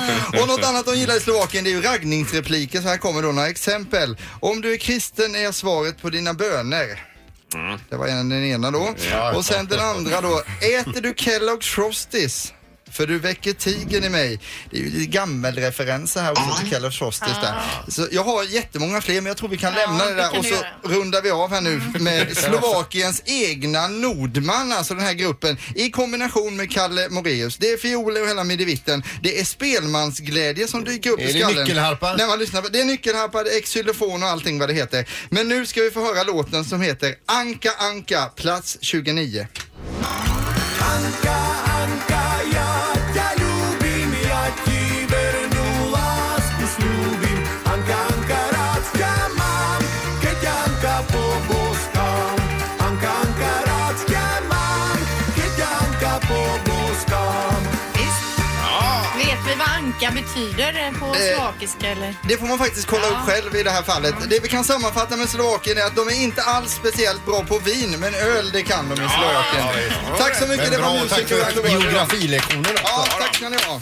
Och 0.42 0.48
något 0.48 0.64
annat 0.64 0.86
de 0.86 0.94
gillar 0.94 1.16
i 1.16 1.20
Slovakien 1.20 1.64
det 1.64 1.70
är 1.70 1.72
ju 1.72 1.82
raggningsrepliker. 1.82 2.80
Så 2.80 2.88
här 2.88 2.96
kommer 2.96 3.22
då 3.22 3.32
några 3.32 3.48
exempel. 3.48 4.16
Om 4.40 4.60
du 4.60 4.72
är 4.72 4.76
kristen 4.76 5.34
är 5.34 5.52
svaret 5.52 6.02
på 6.02 6.10
dina 6.10 6.34
böner. 6.34 7.06
Det 7.88 7.96
var 7.96 8.06
en, 8.06 8.28
den 8.28 8.44
ena 8.44 8.70
då. 8.70 8.94
Ja. 9.10 9.36
Och 9.36 9.44
sen 9.44 9.66
den 9.66 9.80
andra 9.80 10.20
då. 10.20 10.42
Äter 10.60 11.00
du 11.00 11.12
Kellogg's 11.12 11.74
Frosties? 11.74 12.52
För 12.92 13.06
du 13.06 13.18
väcker 13.18 13.52
tigern 13.52 14.04
i 14.04 14.08
mig. 14.08 14.40
Det 14.70 14.76
är 14.76 14.80
ju 14.80 14.90
lite 14.90 15.06
gammelreferenser 15.06 16.22
här 16.22 16.30
också 16.32 16.58
till 16.60 16.72
Kellogg's 16.74 16.98
Frosties 16.98 17.36
där. 17.42 17.54
Så 17.88 18.06
jag 18.12 18.24
har 18.24 18.44
jättemånga 18.44 19.00
fler 19.00 19.14
men 19.14 19.26
jag 19.26 19.36
tror 19.36 19.48
vi 19.48 19.56
kan 19.56 19.72
Ja, 19.76 19.86
lämna 19.86 20.04
det 20.04 20.10
det 20.10 20.16
där 20.16 20.38
och 20.38 20.44
så 20.44 20.50
göra. 20.54 20.66
rundar 20.82 21.22
vi 21.22 21.30
av 21.30 21.50
här 21.50 21.60
nu 21.60 21.80
med 22.00 22.36
Slovakiens 22.36 23.22
egna 23.24 23.88
Nordman, 23.88 24.72
alltså 24.72 24.94
den 24.94 25.02
här 25.04 25.12
gruppen, 25.14 25.56
i 25.74 25.90
kombination 25.90 26.56
med 26.56 26.70
Kalle 26.72 27.08
Moreus. 27.08 27.56
Det 27.56 27.70
är 27.70 27.76
fioler 27.76 28.22
och 28.22 28.28
hela 28.28 28.44
midevitten. 28.44 29.02
Det 29.22 29.40
är 29.40 29.44
spelmansglädje 29.44 30.68
som 30.68 30.84
dyker 30.84 31.10
upp 31.10 31.20
Är 31.20 31.28
i 31.28 31.32
det 31.32 31.38
skallen. 31.38 31.62
nyckelharpa? 31.64 32.16
När 32.16 32.26
man 32.26 32.38
lyssnar 32.38 32.62
på, 32.62 32.68
det 32.68 32.80
är 32.80 32.84
nyckelharpa, 32.84 33.42
det 33.42 33.50
är 33.56 33.60
xylofon 33.60 34.22
och 34.22 34.28
allting 34.28 34.58
vad 34.58 34.68
det 34.68 34.74
heter. 34.74 35.08
Men 35.30 35.48
nu 35.48 35.66
ska 35.66 35.80
vi 35.80 35.90
få 35.90 36.00
höra 36.14 36.22
låten 36.22 36.64
som 36.64 36.80
heter 36.80 37.14
Anka 37.26 37.70
Anka, 37.78 38.26
plats 38.36 38.78
29. 38.80 39.46
Anka, 40.02 40.84
Anka, 40.84 41.69
betyder 60.22 60.72
det 60.72 60.92
på 61.00 61.06
Eh, 61.06 61.34
slovakiska 61.34 61.86
eller? 61.88 62.14
Det 62.28 62.36
får 62.36 62.46
man 62.46 62.58
faktiskt 62.58 62.86
kolla 62.86 63.06
upp 63.06 63.22
själv 63.26 63.56
i 63.56 63.62
det 63.62 63.70
här 63.70 63.82
fallet. 63.82 64.14
Det 64.30 64.40
vi 64.42 64.48
kan 64.48 64.64
sammanfatta 64.64 65.16
med 65.16 65.28
Slovakien 65.28 65.78
är 65.78 65.82
att 65.82 65.96
de 65.96 66.08
är 66.08 66.22
inte 66.22 66.42
alls 66.42 66.72
speciellt 66.72 67.26
bra 67.26 67.44
på 67.44 67.58
vin, 67.58 67.90
men 68.00 68.14
öl 68.14 68.50
det 68.52 68.62
kan 68.62 68.88
de 68.88 68.94
i 68.94 68.96
Slovakien. 68.96 69.64
Tack 70.18 70.36
så 70.36 70.46
mycket, 70.46 70.62
Men 70.64 70.70
det 70.72 70.78
bra, 70.78 70.88
var 70.88 71.00
musiker 71.00 71.36
och 71.60 71.68
geografilektionen 71.68 72.64
också. 72.72 72.82
Ja, 72.84 73.06
tack 73.20 73.34
ska 73.36 73.48
ni 73.48 73.56
ha. 73.56 73.80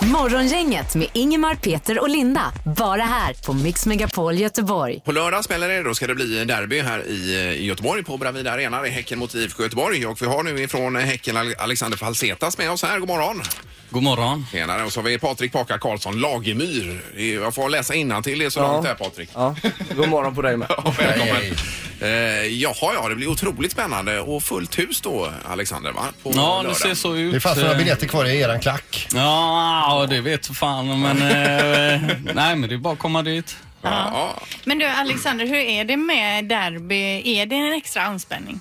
Morgongänget 0.00 0.94
med 0.94 1.08
Ingemar, 1.12 1.54
Peter 1.54 1.98
och 2.00 2.08
Linda. 2.08 2.52
Bara 2.64 3.02
här 3.02 3.34
på 3.46 3.52
Mix 3.52 3.86
Megapol 3.86 4.38
Göteborg. 4.38 5.00
På 5.04 5.12
lördag 5.12 5.44
spelar 5.44 5.68
det 5.68 5.82
då 5.82 5.94
ska 5.94 6.06
det 6.06 6.14
bli 6.14 6.44
derby 6.44 6.80
här 6.80 7.06
i, 7.06 7.34
i 7.58 7.66
Göteborg 7.66 8.04
på 8.04 8.16
Bravida 8.16 8.52
Arena. 8.52 8.82
Det 8.82 8.88
är 8.88 8.92
Häcken 8.92 9.18
mot 9.18 9.34
IFK 9.34 9.62
Göteborg 9.62 10.06
och 10.06 10.22
vi 10.22 10.26
har 10.26 10.42
nu 10.42 10.60
ifrån 10.62 10.96
Häcken 10.96 11.54
Alexander 11.58 11.98
Falsetas 11.98 12.58
med 12.58 12.70
oss 12.70 12.82
här. 12.82 12.98
God 12.98 13.08
morgon! 13.08 13.42
God 13.90 14.02
morgon. 14.02 14.46
Tjenare. 14.52 14.84
Och 14.84 14.92
så 14.92 15.00
har 15.00 15.04
vi 15.04 15.18
Patrik 15.18 15.52
Paka 15.52 15.78
Karlsson, 15.78 16.20
Lagemyr. 16.20 17.00
Jag 17.42 17.54
får 17.54 17.68
läsa 17.68 17.94
innantill 17.94 18.38
det 18.38 18.44
är 18.44 18.50
så 18.50 18.60
långt 18.60 18.86
här 18.86 18.94
Patrik. 18.94 19.30
Ja, 19.34 19.54
god 19.96 20.08
morgon 20.08 20.34
på 20.34 20.42
dig 20.42 20.56
med. 20.56 20.68
Ja, 20.84 20.94
välkommen. 20.98 21.34
Hej, 21.36 21.52
Eh, 22.00 22.08
jaha, 22.46 22.74
ja, 22.94 23.08
det 23.08 23.14
blir 23.14 23.26
otroligt 23.28 23.72
spännande 23.72 24.20
och 24.20 24.42
fullt 24.42 24.78
hus 24.78 25.00
då, 25.00 25.32
Alexander, 25.48 25.92
va? 25.92 26.04
På 26.22 26.30
Ja, 26.34 26.56
det 26.56 26.62
lördag. 26.62 26.76
ser 26.76 26.94
så 26.94 27.16
ut. 27.16 27.32
Det 27.32 27.40
fanns 27.40 27.58
några 27.58 27.72
Eh, 27.72 27.78
biljetter 27.78 28.06
kvar 28.06 28.24
i 28.24 28.40
eran 28.40 28.60
klack. 28.60 29.08
Ja, 29.14 30.06
det 30.10 30.20
vet 30.20 30.46
fan, 30.56 31.00
men... 31.00 31.16
eh, 31.22 32.10
nej, 32.34 32.56
men 32.56 32.68
det 32.68 32.74
är 32.74 32.78
bara 32.78 32.92
att 32.92 32.98
komma 32.98 33.22
dit. 33.22 33.56
Ja, 33.82 33.90
ja. 34.12 34.42
Men 34.64 34.78
du 34.78 34.86
Alexander, 34.86 35.46
hur 35.46 35.56
är 35.56 35.84
det 35.84 35.96
med 35.96 36.44
derby? 36.44 37.22
Är 37.38 37.46
det 37.46 37.56
en 37.56 37.72
extra 37.72 38.02
anspänning? 38.02 38.60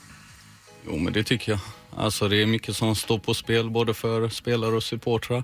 Jo, 0.87 0.97
men 0.97 1.13
det 1.13 1.23
tycker 1.23 1.51
jag. 1.51 1.59
Alltså 1.97 2.27
det 2.27 2.41
är 2.41 2.45
mycket 2.45 2.75
som 2.75 2.95
står 2.95 3.19
på 3.19 3.33
spel 3.33 3.69
både 3.69 3.93
för 3.93 4.29
spelare 4.29 4.75
och 4.75 4.83
supportrar. 4.83 5.43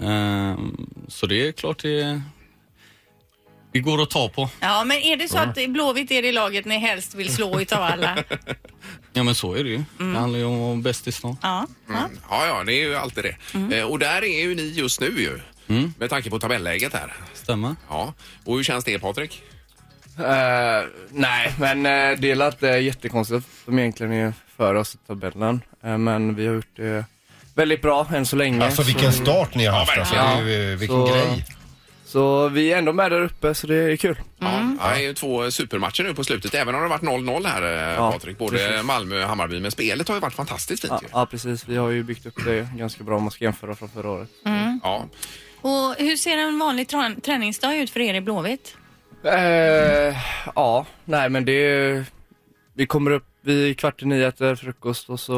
Eh, 0.00 0.58
så 1.08 1.26
det 1.26 1.48
är 1.48 1.52
klart 1.52 1.82
det, 1.82 2.22
det 3.72 3.80
går 3.80 4.02
att 4.02 4.10
ta 4.10 4.28
på. 4.28 4.50
Ja, 4.60 4.84
men 4.84 4.96
är 4.96 5.16
det 5.16 5.28
så 5.28 5.38
att 5.38 5.68
Blåvitt 5.68 6.10
är 6.10 6.22
det 6.22 6.32
laget 6.32 6.64
ni 6.64 6.78
helst 6.78 7.14
vill 7.14 7.34
slå 7.34 7.60
utav 7.60 7.82
alla? 7.82 8.24
Ja, 9.16 9.22
men 9.22 9.34
så 9.34 9.54
är 9.54 9.64
det 9.64 9.70
ju. 9.70 9.84
Det 9.98 10.18
handlar 10.18 10.38
ju 10.38 10.44
om 10.44 10.54
att 10.54 10.60
vara 10.60 10.76
bäst 10.76 11.08
i 11.08 11.12
stan. 11.12 11.36
Ja. 11.42 11.66
ja. 11.88 12.08
ja, 12.30 12.46
ja, 12.46 12.64
det 12.64 12.72
är 12.72 12.88
ju 12.88 12.94
alltid 12.94 13.24
det. 13.24 13.78
Eh, 13.78 13.84
och 13.84 13.98
där 13.98 14.24
är 14.24 14.42
ju 14.42 14.54
ni 14.54 14.62
just 14.62 15.00
nu 15.00 15.06
ju. 15.06 15.40
Med 15.98 16.10
tanke 16.10 16.30
på 16.30 16.38
tabelläget 16.38 16.92
här. 16.92 17.14
Stämmer? 17.34 17.76
Ja. 17.88 18.14
Och 18.44 18.56
hur 18.56 18.64
känns 18.64 18.84
det 18.84 18.98
Patrik? 18.98 19.42
Eh, 20.18 20.88
nej, 21.10 21.54
men 21.58 21.78
uh, 21.78 22.20
det 22.20 22.30
är 22.30 22.46
inte 22.46 22.66
jättekonstigt 22.66 23.46
de 23.66 23.78
egentligen 23.78 24.12
är 24.12 24.32
före 24.56 24.78
oss 24.78 24.94
i 24.94 24.98
tabellen. 25.06 25.60
Eh, 25.84 25.98
men 25.98 26.34
vi 26.34 26.46
har 26.46 26.54
gjort 26.54 26.76
det 26.76 27.04
väldigt 27.54 27.82
bra 27.82 28.06
än 28.14 28.26
så 28.26 28.36
länge. 28.36 28.64
Alltså 28.64 28.82
vilken 28.82 29.12
start 29.12 29.54
ni 29.54 29.66
har 29.66 29.78
haft. 29.78 29.98
Alltså, 29.98 30.14
det 30.14 30.20
är 30.20 30.42
ju, 30.42 30.72
eh, 30.72 30.78
vilken 30.78 30.96
Så- 30.96 31.06
grej. 31.12 31.44
Så 32.06 32.48
vi 32.48 32.72
är 32.72 32.78
ändå 32.78 32.92
med 32.92 33.10
där 33.12 33.20
uppe, 33.20 33.54
så 33.54 33.66
det 33.66 33.74
är 33.76 33.96
kul. 33.96 34.18
Ja, 34.38 34.46
det 34.80 34.84
är 34.84 34.98
ju 35.00 35.14
två 35.14 35.50
supermatcher 35.50 36.02
nu 36.02 36.14
på 36.14 36.24
slutet, 36.24 36.54
även 36.54 36.74
om 36.74 36.80
det 36.80 36.88
har 36.88 36.98
varit 36.98 37.02
0-0 37.02 37.46
här 37.46 37.62
eh, 37.62 37.94
Ja, 37.94 38.12
Patrik. 38.12 38.38
Både 38.38 38.56
precis. 38.58 38.84
Malmö 38.84 39.22
och 39.22 39.28
Hammarby. 39.28 39.60
Men 39.60 39.70
spelet 39.70 40.08
har 40.08 40.14
ju 40.14 40.20
varit 40.20 40.34
fantastiskt 40.34 40.82
fint 40.82 40.92
Ja, 40.92 41.00
ju. 41.02 41.08
ja, 41.12 41.26
precis. 41.26 41.68
Vi 41.68 41.76
har 41.76 41.90
ju 41.90 42.02
byggt 42.02 42.26
upp 42.26 42.44
det 42.44 42.68
ganska 42.76 43.04
bra 43.04 43.16
om 43.16 43.22
man 43.22 43.30
ska 43.30 43.44
jämföra 43.44 43.74
från 43.74 43.88
förra 43.88 44.10
året. 44.10 44.28
Ja. 44.82 45.04
Och 45.60 45.94
hur 45.98 46.16
ser 46.16 46.36
en 46.38 46.58
vanlig 46.58 46.88
träningsdag 47.24 47.76
ut 47.76 47.90
för 47.90 48.00
er 48.00 48.14
i 48.14 48.20
Blåvitt? 48.20 48.76
Eh, 49.24 50.16
ja, 50.54 50.86
nej 51.04 51.28
men 51.28 51.44
det 51.44 51.52
är, 51.52 52.04
Vi 52.74 52.86
kommer 52.86 53.10
upp 53.10 53.26
vid 53.44 53.78
kvart 53.78 54.02
i 54.02 54.06
nio, 54.06 54.28
äter 54.28 54.54
frukost 54.54 55.10
och 55.10 55.20
så 55.20 55.34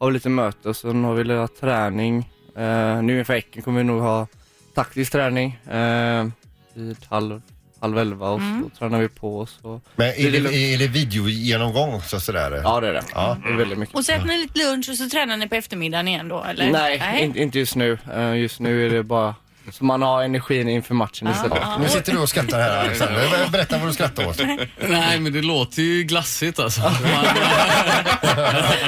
har 0.00 0.06
vi 0.06 0.12
lite 0.12 0.28
möte 0.28 0.68
och 0.68 0.76
sen 0.76 1.04
har 1.04 1.14
vi 1.14 1.24
lite 1.24 1.48
träning. 1.60 2.30
Eh, 2.56 3.02
nu 3.02 3.18
inför 3.18 3.34
Häcken 3.34 3.62
kommer 3.62 3.78
vi 3.78 3.84
nog 3.84 4.00
ha 4.00 4.26
taktisk 4.74 5.12
träning 5.12 5.58
eh, 5.70 6.26
vid 6.74 6.96
halv, 7.08 7.42
halv 7.80 7.98
elva 7.98 8.30
och 8.30 8.40
så 8.40 8.78
tränar 8.78 9.00
vi 9.00 9.08
på 9.08 9.38
och 9.38 9.48
så. 9.48 9.80
Men 9.96 10.08
är 10.08 10.30
det, 10.30 10.38
är 10.74 10.78
det 10.78 10.88
videogenomgång 10.88 12.02
så 12.02 12.20
sådär? 12.20 12.60
Ja 12.64 12.80
det 12.80 12.88
är 12.88 12.92
det. 12.92 13.04
Ja. 13.14 13.36
Det 13.44 13.52
är 13.52 13.56
väldigt 13.56 13.78
mycket. 13.78 13.94
Och 13.94 14.04
så 14.04 14.12
äter 14.12 14.26
ni 14.26 14.38
lite 14.38 14.58
lunch 14.58 14.88
och 14.90 14.96
så 14.96 15.08
tränar 15.08 15.36
ni 15.36 15.48
på 15.48 15.54
eftermiddagen 15.54 16.08
igen 16.08 16.28
då 16.28 16.44
eller? 16.44 16.70
Nej, 16.70 17.24
in, 17.24 17.36
inte 17.36 17.58
just 17.58 17.76
nu. 17.76 17.98
Eh, 18.14 18.36
just 18.36 18.60
nu 18.60 18.86
är 18.86 18.90
det 18.90 19.02
bara 19.02 19.34
så 19.72 19.84
man 19.84 20.02
har 20.02 20.22
energin 20.22 20.68
inför 20.68 20.94
matchen 20.94 21.28
istället. 21.28 21.62
Nu 21.80 21.88
sitter 21.88 22.12
du 22.12 22.18
och 22.18 22.28
skrattar 22.28 22.60
här 22.60 22.84
Alexander. 22.84 23.48
Berätta 23.52 23.78
vad 23.78 23.88
du 23.88 23.92
skrattar 23.92 24.26
åt. 24.26 24.40
Nej, 24.88 25.20
men 25.20 25.32
det 25.32 25.42
låter 25.42 25.82
ju 25.82 26.02
glassigt 26.02 26.58
alltså. 26.58 26.80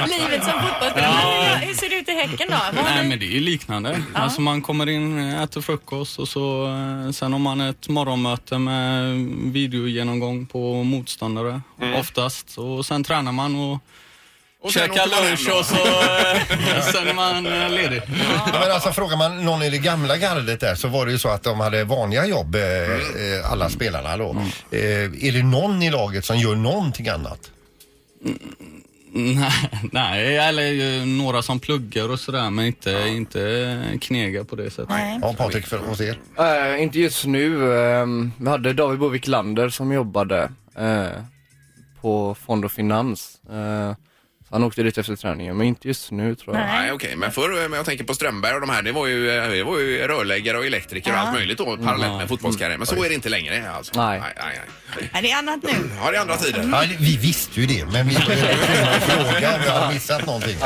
Livet 0.07 0.43
som 0.43 0.53
fotbollsspelare. 0.61 1.59
Hur 1.61 1.73
ser 1.73 1.89
det 1.89 1.95
ut 1.95 2.09
i 2.09 2.11
Häcken 2.11 2.47
då? 2.49 2.57
Vad 2.75 2.85
har 2.85 2.95
Nej 2.95 3.07
men 3.07 3.19
det 3.19 3.25
är 3.25 3.31
ju 3.31 3.39
liknande. 3.39 4.01
Alltså 4.13 4.41
man 4.41 4.61
kommer 4.61 4.89
in, 4.89 5.19
äter 5.19 5.61
frukost 5.61 6.19
och 6.19 6.27
så 6.27 6.65
eh, 6.67 7.11
sen 7.11 7.31
har 7.31 7.39
man 7.39 7.61
ett 7.61 7.89
morgonmöte 7.89 8.57
med 8.57 9.15
videogenomgång 9.53 10.45
på 10.45 10.83
motståndare 10.83 11.61
oftast. 11.99 12.57
Och 12.57 12.85
sen 12.85 13.03
tränar 13.03 13.31
man 13.31 13.55
och, 13.55 13.79
Man 14.63 15.09
lunch 15.09 15.49
och 15.59 15.65
så 15.65 15.75
eh, 15.75 16.81
sen 16.93 17.07
är 17.07 17.13
man 17.13 17.45
eh, 17.45 17.69
ledig. 17.69 18.01
Ja, 18.45 18.59
men 18.61 18.71
alltså 18.71 18.91
frågar 18.91 19.17
man 19.17 19.45
någon 19.45 19.63
i 19.63 19.69
det 19.69 19.77
gamla 19.77 20.17
gardet 20.17 20.59
där 20.59 20.75
så 20.75 20.87
var 20.87 21.05
det 21.05 21.11
ju 21.11 21.19
så 21.19 21.29
att 21.29 21.43
de 21.43 21.59
hade 21.59 21.83
vanliga 21.83 22.25
jobb, 22.25 22.55
eh, 22.55 22.61
eh, 22.61 23.51
alla 23.51 23.69
spelarna 23.69 24.17
då. 24.17 24.35
Eh, 24.71 24.79
är 25.27 25.31
det 25.31 25.43
någon 25.43 25.83
i 25.83 25.91
laget 25.91 26.25
som 26.25 26.37
gör 26.37 26.55
någonting 26.55 27.07
annat? 27.09 27.39
Nej, 29.15 29.51
nej, 29.91 30.37
eller 30.37 30.63
ju 30.63 31.05
några 31.05 31.41
som 31.41 31.59
pluggar 31.59 32.09
och 32.11 32.19
sådär 32.19 32.49
men 32.49 32.65
inte, 32.65 32.91
inte 33.07 33.83
knega 34.01 34.43
på 34.43 34.55
det 34.55 34.69
sättet. 34.69 34.89
Nej. 34.89 35.19
Ja, 35.21 35.33
Patrik 35.37 35.67
för 35.67 35.77
hos 35.77 36.01
er. 36.01 36.19
Eh, 36.39 36.83
inte 36.83 36.99
just 36.99 37.25
nu. 37.25 37.77
ehm, 37.79 38.31
vi 38.37 38.49
hade 38.49 38.73
David 38.73 38.99
Bovik 38.99 39.27
Lander 39.27 39.69
som 39.69 39.91
jobbade 39.91 40.51
eh, 40.77 41.07
på 42.01 42.35
Fond 42.45 42.65
och 42.65 42.71
Finans. 42.71 43.37
Eh, 43.51 43.95
han 44.53 44.63
åkte 44.63 44.83
dit 44.83 44.97
efter 44.97 45.15
träningen, 45.15 45.57
men 45.57 45.67
inte 45.67 45.87
just 45.87 46.11
nu 46.11 46.35
tror 46.35 46.55
jag. 46.57 46.65
Nej, 46.65 46.91
okej. 46.91 47.15
Men 47.15 47.31
förr, 47.31 47.69
men 47.69 47.77
jag 47.77 47.85
tänker 47.85 48.03
på 48.03 48.13
Strömberg 48.13 48.53
och 48.53 48.61
de 48.61 48.69
här, 48.69 48.81
det 48.81 48.91
var 48.91 49.07
ju, 49.07 49.37
eh, 49.37 49.49
det 49.49 49.63
var 49.63 49.79
ju 49.79 50.07
rörläggare 50.07 50.57
och 50.57 50.65
elektriker 50.65 51.11
och 51.13 51.19
allt 51.19 51.33
möjligt 51.33 51.57
då 51.57 51.77
parallellt 51.77 52.17
med 52.17 52.27
fotbollskarriär. 52.27 52.77
Men 52.77 52.87
så 52.87 53.03
är 53.03 53.09
det 53.09 53.15
inte 53.15 53.29
längre 53.29 53.71
alltså. 53.71 53.91
Nej. 53.95 54.19
nej, 54.19 54.33
nej, 54.37 54.59
nej. 54.97 55.09
Nej, 55.13 55.21
det 55.21 55.31
är 55.31 55.37
annat 55.37 55.63
nu. 55.63 55.69
Ja, 56.03 56.11
det 56.11 56.17
är 56.17 56.21
andra 56.21 56.37
tider. 56.37 56.69
Ja, 56.71 56.83
vi 56.99 57.17
visste 57.17 57.61
ju 57.61 57.67
det, 57.67 57.85
men 57.85 58.07
vi 58.07 58.15
att 58.15 59.03
fråga 59.03 59.55
om 59.55 59.61
vi 59.63 59.69
hade 59.69 59.93
missat 59.93 60.25
någonting. 60.25 60.57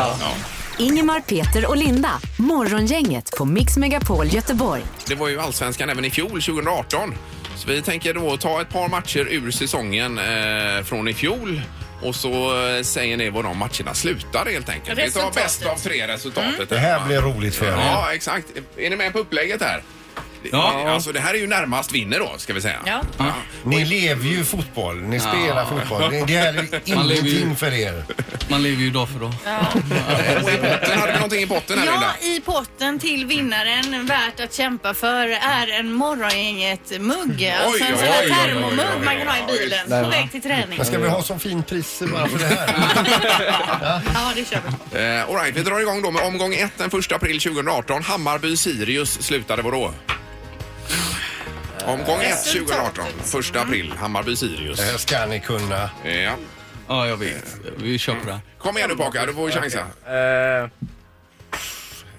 Ingemar, 0.78 1.20
Peter 1.20 1.70
och 1.70 1.78
Linda. 1.78 2.12
Morgongänget 2.40 3.38
på 3.38 3.46
Mix 3.46 3.78
Megapol 3.78 4.28
Göteborg. 4.28 4.84
Det 5.08 5.16
var 5.16 5.28
ju 5.28 5.40
allsvenskan 5.40 5.90
även 5.90 6.06
i 6.06 6.10
fjol, 6.10 6.42
2018. 6.42 7.14
Så 7.56 7.68
vi 7.68 7.82
tänker 7.82 8.14
då 8.14 8.38
ta 8.38 8.62
ett 8.62 8.70
par 8.70 8.90
matcher 8.90 9.28
ur 9.30 9.52
säsongen 9.52 10.18
eh, 10.18 10.84
från 10.84 11.08
i 11.08 11.14
fjol. 11.14 11.62
Och 12.02 12.16
så 12.16 12.66
eh, 12.68 12.82
säger 12.84 13.18
ni 13.18 13.30
vad 13.30 13.44
de 13.44 13.58
matcherna 13.58 13.94
slutar 13.94 14.46
helt 14.46 14.70
enkelt. 14.70 15.00
Vi 15.00 15.12
tar 15.12 15.32
bäst 15.32 15.66
av 15.66 15.76
tre 15.76 16.08
resultatet. 16.08 16.70
Det 16.70 16.78
här 16.78 17.06
blir 17.08 17.22
roligt 17.22 17.56
för 17.56 17.66
er. 17.66 17.72
Ja, 17.72 18.14
exakt. 18.14 18.46
Är 18.78 18.90
ni 18.90 18.96
med 18.96 19.14
på 19.14 19.20
upplägget 19.20 19.62
här? 19.62 19.82
Ja. 20.52 20.90
Alltså 20.90 21.12
det 21.12 21.20
här 21.20 21.34
är 21.34 21.38
ju 21.38 21.48
närmast 21.48 21.92
vinner 21.92 22.20
då, 22.20 22.34
ska 22.38 22.54
vi 22.54 22.62
säga. 22.62 22.80
Ja. 22.86 23.02
Ni 23.64 23.86
lever 23.86 24.26
ju 24.26 24.44
fotboll, 24.46 25.02
ni 25.02 25.20
spelar 25.20 25.66
fotboll. 25.66 26.12
Det, 26.12 26.26
det 26.26 26.38
här 26.38 26.54
är 26.54 26.96
Man 26.96 27.08
lever 27.08 27.22
ju- 27.24 27.30
ingenting 27.30 27.56
för 27.56 27.74
er. 27.74 28.04
Man 28.50 28.64
lever 28.64 28.82
ju 28.84 28.90
dag 28.90 29.10
för 29.10 29.20
dag. 29.20 29.34
Och 30.44 30.50
i 30.52 30.58
potten, 30.58 31.00
hade 31.00 31.12
vi 31.12 31.18
någonting 31.18 31.42
i 31.42 31.48
potten 31.48 31.80
här 31.80 31.86
Linda? 31.86 32.14
Ja, 32.22 32.28
i 32.28 32.42
potten 32.42 33.00
till 33.00 33.26
vinnaren 33.26 34.06
värt 34.06 34.40
att 34.40 34.54
kämpa 34.54 34.94
för 34.94 35.28
är 35.30 35.80
en 35.80 35.92
morgongänget-mugg. 35.92 37.54
Alltså 37.66 37.84
en 37.86 37.94
oj, 37.94 38.00
sån 38.00 38.08
här 38.08 38.22
oj, 38.24 38.28
oj, 38.30 38.36
oj, 38.40 38.46
termomugg 38.46 39.06
man 39.06 39.18
kan 39.18 39.28
ha 39.28 39.38
i 39.38 39.44
bilen 39.60 40.04
på 40.04 40.10
väg 40.10 40.32
till 40.32 40.42
träning. 40.42 40.78
Men 40.78 40.86
ska 40.86 40.98
vi 41.00 41.10
ha 41.10 41.24
som 41.24 41.40
fin 41.40 41.64
pris 41.64 42.02
bara 42.14 42.28
för 42.28 42.40
det 42.40 42.46
här? 42.46 42.68
Ja, 44.14 44.32
det 44.36 44.46
kör 44.50 44.62
vi. 44.92 44.98
Eh, 45.00 45.30
all 45.30 45.36
right, 45.36 45.56
vi 45.56 45.64
drar 45.64 45.80
igång 45.80 46.02
då 46.02 46.12
med 46.12 46.24
omgång 46.24 46.54
1 46.54 46.72
den 46.78 46.88
1 47.00 47.12
april 47.12 47.40
2018. 47.42 48.02
Hammarby-Sirius 48.04 49.22
slutade 49.22 49.62
vadå? 49.62 49.94
Omgång 51.88 52.22
1 52.22 52.44
2018, 52.46 53.06
1 53.40 53.56
april, 53.56 53.94
Hammarby-Sirius. 54.00 54.76
Det 54.78 54.84
här 54.84 54.98
ska 54.98 55.26
ni 55.26 55.40
kunna. 55.40 55.90
Ja. 56.04 56.34
Ja, 56.88 57.08
jag 57.08 57.18
vet. 57.18 57.56
Vi 57.78 57.98
kör 57.98 58.16
på 58.16 58.26
det. 58.26 58.40
Kom 58.58 58.78
igen 58.78 58.90
nu 58.90 58.96
Paka, 58.96 59.26
du 59.26 59.34
får 59.34 59.52
chansa. 59.52 59.80
Eh, 59.80 60.70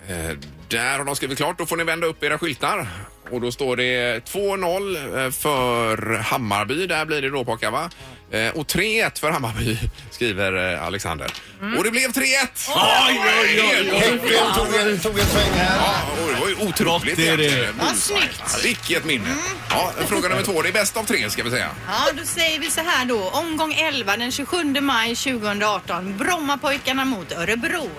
Eh, 0.08 0.30
där 0.68 0.98
har 0.98 1.04
de 1.04 1.16
skrivit 1.16 1.38
klart. 1.38 1.58
Då 1.58 1.66
får 1.66 1.76
ni 1.76 1.84
vända 1.84 2.06
upp 2.06 2.24
era 2.24 2.38
skyltar. 2.38 2.88
Och 3.30 3.40
då 3.40 3.52
står 3.52 3.76
det 3.76 4.20
2-0 4.24 5.24
eh, 5.24 5.30
för 5.30 6.18
Hammarby. 6.18 6.86
Där 6.86 7.04
blir 7.04 7.22
det 7.22 7.30
då 7.30 7.44
Paka 7.44 7.70
va? 7.70 7.90
Eh, 8.32 8.48
och 8.48 8.66
3-1 8.66 9.20
för 9.20 9.30
Hammarby 9.30 9.78
skriver 10.10 10.74
eh, 10.74 10.86
Alexander. 10.86 11.30
Och 11.78 11.84
det 11.84 11.90
blev 11.90 12.10
3-1! 12.10 12.22
Oj, 12.68 13.20
oj, 13.42 13.60
oj! 13.62 13.90
Häcken 13.98 14.54
tog 14.56 14.74
en, 14.74 14.98
tog 15.00 15.18
en 15.18 15.26
sväng 15.26 15.52
här. 15.52 15.76
Ja, 15.76 16.22
och 16.22 16.28
det 16.34 16.40
var 16.40 16.48
ju 16.48 16.54
otroligt. 16.68 17.16
det 17.16 17.28
är 17.28 17.36
det. 17.36 17.44
egentligen. 17.44 17.74
Vad 17.78 17.96
snyggt. 17.96 18.64
Vilket 18.64 19.04
minne. 19.04 19.34
Ja, 19.70 19.92
fråga 20.06 20.28
nummer 20.28 20.42
två. 20.42 20.62
Det 20.62 20.68
är 20.68 20.72
bäst 20.72 20.96
av 20.96 21.04
tre 21.04 21.30
ska 21.30 21.42
vi 21.42 21.50
säga. 21.50 21.70
Ja, 21.88 22.12
då 22.16 22.24
säger 22.24 22.58
vi 22.60 22.70
så 22.70 22.80
här 22.80 23.04
då. 23.04 23.28
Omgång 23.28 23.72
11 23.74 24.16
den 24.16 24.32
27 24.32 24.80
maj 24.80 25.16
2018. 25.16 26.16
Brommapojkarna 26.18 27.04
mot 27.04 27.32
Örebro. 27.32 27.90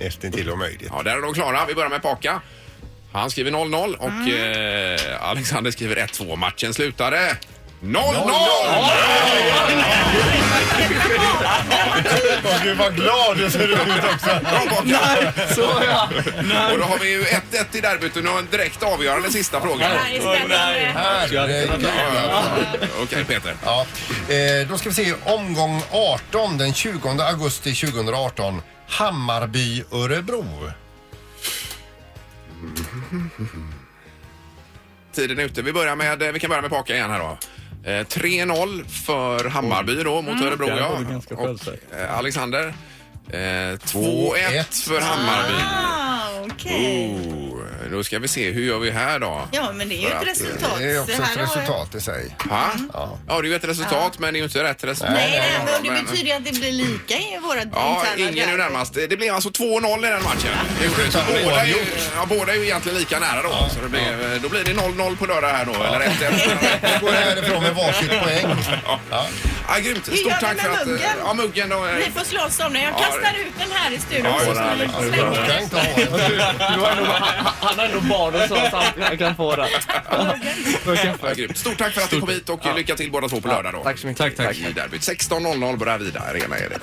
Nästan 0.00 0.32
till 0.32 0.50
omöjligt. 0.50 0.88
Ja, 0.92 1.02
där 1.02 1.16
är 1.16 1.22
de 1.22 1.34
klara. 1.34 1.66
Vi 1.66 1.74
börjar 1.74 1.90
med 1.90 2.02
Paka. 2.02 2.40
Han 3.12 3.30
skriver 3.30 3.50
0-0 3.50 3.94
och 3.94 4.08
Mm. 4.08 4.94
eh, 4.96 5.22
Alexander 5.30 5.70
skriver 5.70 5.96
1-2. 5.96 6.36
Matchen 6.36 6.74
slutade 6.74 7.36
0-0! 7.80 7.98
Åh, 12.44 12.62
Gud 12.64 12.76
vad 12.78 12.94
glad 12.94 13.36
du 13.36 13.50
ser 13.50 13.68
ut 13.68 14.04
också. 14.14 14.40
Bakat. 14.42 15.54
Så 15.54 15.82
ja. 15.86 16.08
Och 16.72 16.78
då 16.78 16.84
har 16.84 16.98
vi 16.98 17.10
ju 17.10 17.22
1-1 17.22 17.76
i 17.76 17.80
derbyt 17.80 18.16
och 18.16 18.24
nu 18.24 18.30
har 18.30 18.38
en 18.38 18.48
direkt 18.50 18.82
avgörande 18.82 19.30
sista 19.32 19.60
fråga. 19.60 19.90
Spännande. 20.20 20.92
Herregud. 20.94 21.86
Okej 23.02 23.24
Peter. 23.24 23.54
Ja, 23.64 23.86
eh, 24.28 24.68
då 24.68 24.78
ska 24.78 24.88
vi 24.88 24.94
se 24.94 25.14
omgång 25.24 25.82
18 25.90 26.58
den 26.58 26.74
20 26.74 27.08
augusti 27.08 27.74
2018. 27.74 28.62
Hammarby 28.88 29.84
Örebro. 29.92 30.70
Tiden 35.14 35.38
är 35.38 35.42
ute. 35.42 35.62
Vi, 35.62 35.72
börjar 35.72 35.96
med, 35.96 36.18
vi 36.32 36.40
kan 36.40 36.48
börja 36.48 36.62
med 36.62 36.70
Paka 36.70 36.94
igen 36.94 37.10
här 37.10 37.18
då. 37.18 37.38
Eh, 37.84 37.90
3-0 38.06 38.88
för 38.88 39.44
Hammarby 39.48 40.02
då 40.02 40.22
mot 40.22 40.42
Örebro. 40.42 40.66
Där 40.66 40.76
Ja. 40.76 40.88
var 40.90 40.98
du 40.98 41.04
ganska 41.04 41.34
Och, 41.34 41.40
självsäker. 41.46 42.04
eh, 42.04 42.18
Alexander. 42.18 42.74
Eh, 43.30 43.78
2-1 43.78 44.84
för 44.88 45.00
Hammarby. 45.00 45.54
Ah, 45.64 46.52
okej. 46.52 47.18
Då 47.92 48.04
ska 48.04 48.18
vi 48.18 48.28
se, 48.28 48.50
hur 48.50 48.62
gör 48.64 48.78
vi 48.78 48.90
här 48.90 49.18
då? 49.18 49.48
Ja, 49.52 49.72
men 49.74 49.88
det 49.88 49.94
är 49.94 50.00
ju 50.00 50.06
ett 50.08 50.26
resultat. 50.26 50.78
Det 50.78 50.84
är 50.84 51.00
också 51.00 51.16
Det 51.16 51.22
här 51.24 51.32
ett 51.32 51.38
resultat 51.42 51.94
i 51.94 52.00
sig. 52.00 52.36
Ha? 52.50 52.70
Ja. 52.92 53.18
det 53.26 53.32
är 53.32 53.42
ju 53.42 53.54
ett 53.56 53.64
resultat 53.64 54.18
men 54.18 54.32
det 54.34 54.36
är 54.38 54.40
ju 54.40 54.44
inte 54.44 54.62
rätt 54.64 54.84
resultat. 54.84 55.14
Nej, 55.14 55.30
nej, 55.30 55.80
men 55.82 55.94
det 55.96 56.02
betyder 56.02 56.26
ju 56.30 56.32
att 56.36 56.44
det 56.44 56.52
blir 56.60 56.72
lika 56.72 57.14
i 57.14 57.38
våra 57.42 57.56
Ja, 57.58 57.62
interna 57.62 58.30
ingen 58.30 58.38
är 58.48 58.56
derby. 58.56 58.62
närmast. 58.62 58.94
Det 58.94 59.16
blev 59.16 59.34
alltså 59.34 59.48
2-0 59.50 60.06
i 60.06 60.10
den 60.10 60.22
matchen. 60.22 60.50
Det 60.80 60.84
är 60.84 61.04
ju- 61.04 61.10
så 61.10 61.18
båda, 61.44 61.60
är 61.62 61.66
ju, 61.66 61.76
ja, 62.16 62.26
båda 62.28 62.52
är 62.52 62.56
ju 62.56 62.62
egentligen 62.64 62.98
lika 62.98 63.18
nära 63.18 63.42
då. 63.42 63.48
Så 63.74 63.80
det 63.82 63.88
blir, 63.88 64.38
då 64.42 64.48
blir 64.48 64.64
det 64.64 64.72
0-0 64.74 65.16
på 65.16 65.26
lördag 65.26 65.48
här 65.48 65.64
då, 65.64 65.72
eller 65.84 66.00
1-1. 66.00 66.82
Vi 66.82 67.06
går 67.06 67.12
härifrån 67.12 67.62
med 67.62 67.74
varsitt 67.74 68.08
poäng. 68.10 68.56
Ja. 69.10 69.26
Ja, 69.68 69.78
grymt. 69.78 70.08
Hur 70.08 70.16
Stort 70.16 70.30
gör 70.30 70.38
vi 70.40 70.46
tack 70.46 70.56
med 70.56 70.64
för 70.64 70.70
att... 70.82 70.86
muggen? 70.86 71.10
Ja, 71.24 71.34
muggen 71.34 71.68
då. 71.68 71.86
eh, 71.86 71.94
Ni 71.94 72.10
får 72.16 72.24
slåss 72.24 72.60
om 72.60 72.72
den. 72.72 72.82
Jag 72.82 72.92
Ja, 72.92 72.98
kastar 72.98 73.34
ut 73.40 73.52
den 73.58 73.70
här 73.72 73.90
i 73.92 73.98
studion. 73.98 74.26
Ja, 74.26 74.38
så 74.40 74.46
just 74.46 74.56
ska 74.60 74.68
det. 74.70 74.76
ni 74.76 74.82
Jag 74.82 75.02
slänga 75.04 75.30
den. 75.46 75.68
Du 76.74 76.80
har 76.80 76.90
han, 77.60 77.77
han 77.78 77.90
har 77.90 77.96
ändå 77.96 78.08
barn 78.08 78.34
och 78.34 78.40
så, 78.40 78.70
så 78.70 78.76
han, 78.76 78.92
jag 79.10 79.18
kan 79.18 79.36
få 79.36 79.56
det. 79.56 79.68
Ja, 80.10 81.32
grymt. 81.36 81.56
Stort 81.56 81.78
tack 81.78 81.92
för 81.92 82.00
att 82.00 82.10
du 82.10 82.20
kom 82.20 82.28
hit 82.28 82.48
och 82.48 82.76
lycka 82.76 82.96
till 82.96 83.12
båda 83.12 83.28
två 83.28 83.40
på 83.40 83.48
lördag 83.48 83.72
då. 83.72 83.82
Tack 83.82 83.98
så 83.98 84.06
mycket. 84.06 84.36
Tack, 84.36 84.46
tack. 84.46 84.56
I 84.58 84.72
derbyt. 84.72 85.00
16.00 85.00 85.76
Bravida 85.76 86.20
Arena 86.20 86.56
är 86.56 86.68
det. 86.68 86.78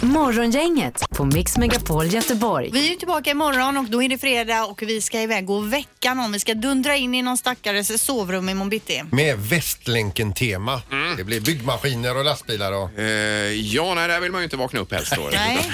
Morgongänget 0.00 1.10
på 1.10 1.24
Mix 1.24 1.56
Megapol 1.56 2.06
Göteborg. 2.06 2.70
Vi 2.72 2.86
är 2.86 2.90
ju 2.90 2.96
tillbaka 2.96 3.30
imorgon 3.30 3.76
och 3.76 3.84
då 3.84 4.02
är 4.02 4.08
det 4.08 4.18
fredag 4.18 4.64
och 4.64 4.82
vi 4.82 5.00
ska 5.00 5.20
iväg 5.20 5.50
och 5.50 5.72
veckan 5.72 6.20
om. 6.20 6.32
Vi 6.32 6.38
ska 6.40 6.54
dundra 6.54 6.96
in 6.96 7.14
i 7.14 7.22
någon 7.22 7.36
stackares 7.36 8.02
sovrum 8.02 8.48
i 8.48 8.54
Mombitti. 8.54 9.02
Med 9.10 9.38
Västlänken-tema. 9.38 10.82
Mm. 10.92 11.16
Det 11.16 11.24
blir 11.24 11.40
byggmaskiner 11.40 12.16
och 12.16 12.24
lastbilar 12.24 12.72
och... 12.72 12.98
Eh, 12.98 13.52
ja, 13.52 13.94
nej, 13.94 14.08
där 14.08 14.20
vill 14.20 14.32
man 14.32 14.40
ju 14.40 14.44
inte 14.44 14.56
vakna 14.56 14.80
upp 14.80 14.92
helst 14.92 15.12
då. 15.16 15.28
Nej. 15.32 15.70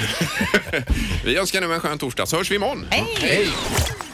Vi 1.25 1.37
önskar 1.39 1.61
nu 1.61 1.75
en 1.75 1.81
skön 1.81 1.99
torsdag 1.99 2.27
så 2.27 2.37
hörs 2.37 2.51
vi 2.51 2.57
imorgon. 2.57 2.87
Hej! 2.91 3.49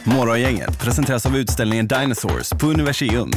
Morgongänget 0.03 0.79
presenteras 0.79 1.25
av 1.25 1.37
utställningen 1.37 1.87
Dinosaurs 1.87 2.49
på 2.49 2.67
Universium. 2.67 3.31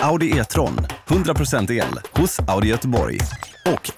Audi 0.00 0.38
E-tron, 0.38 0.86
100% 1.06 1.72
el, 1.72 2.00
hos 2.12 2.40
Audi 2.40 2.68
Göteborg. 2.68 3.18
Och 3.66 3.97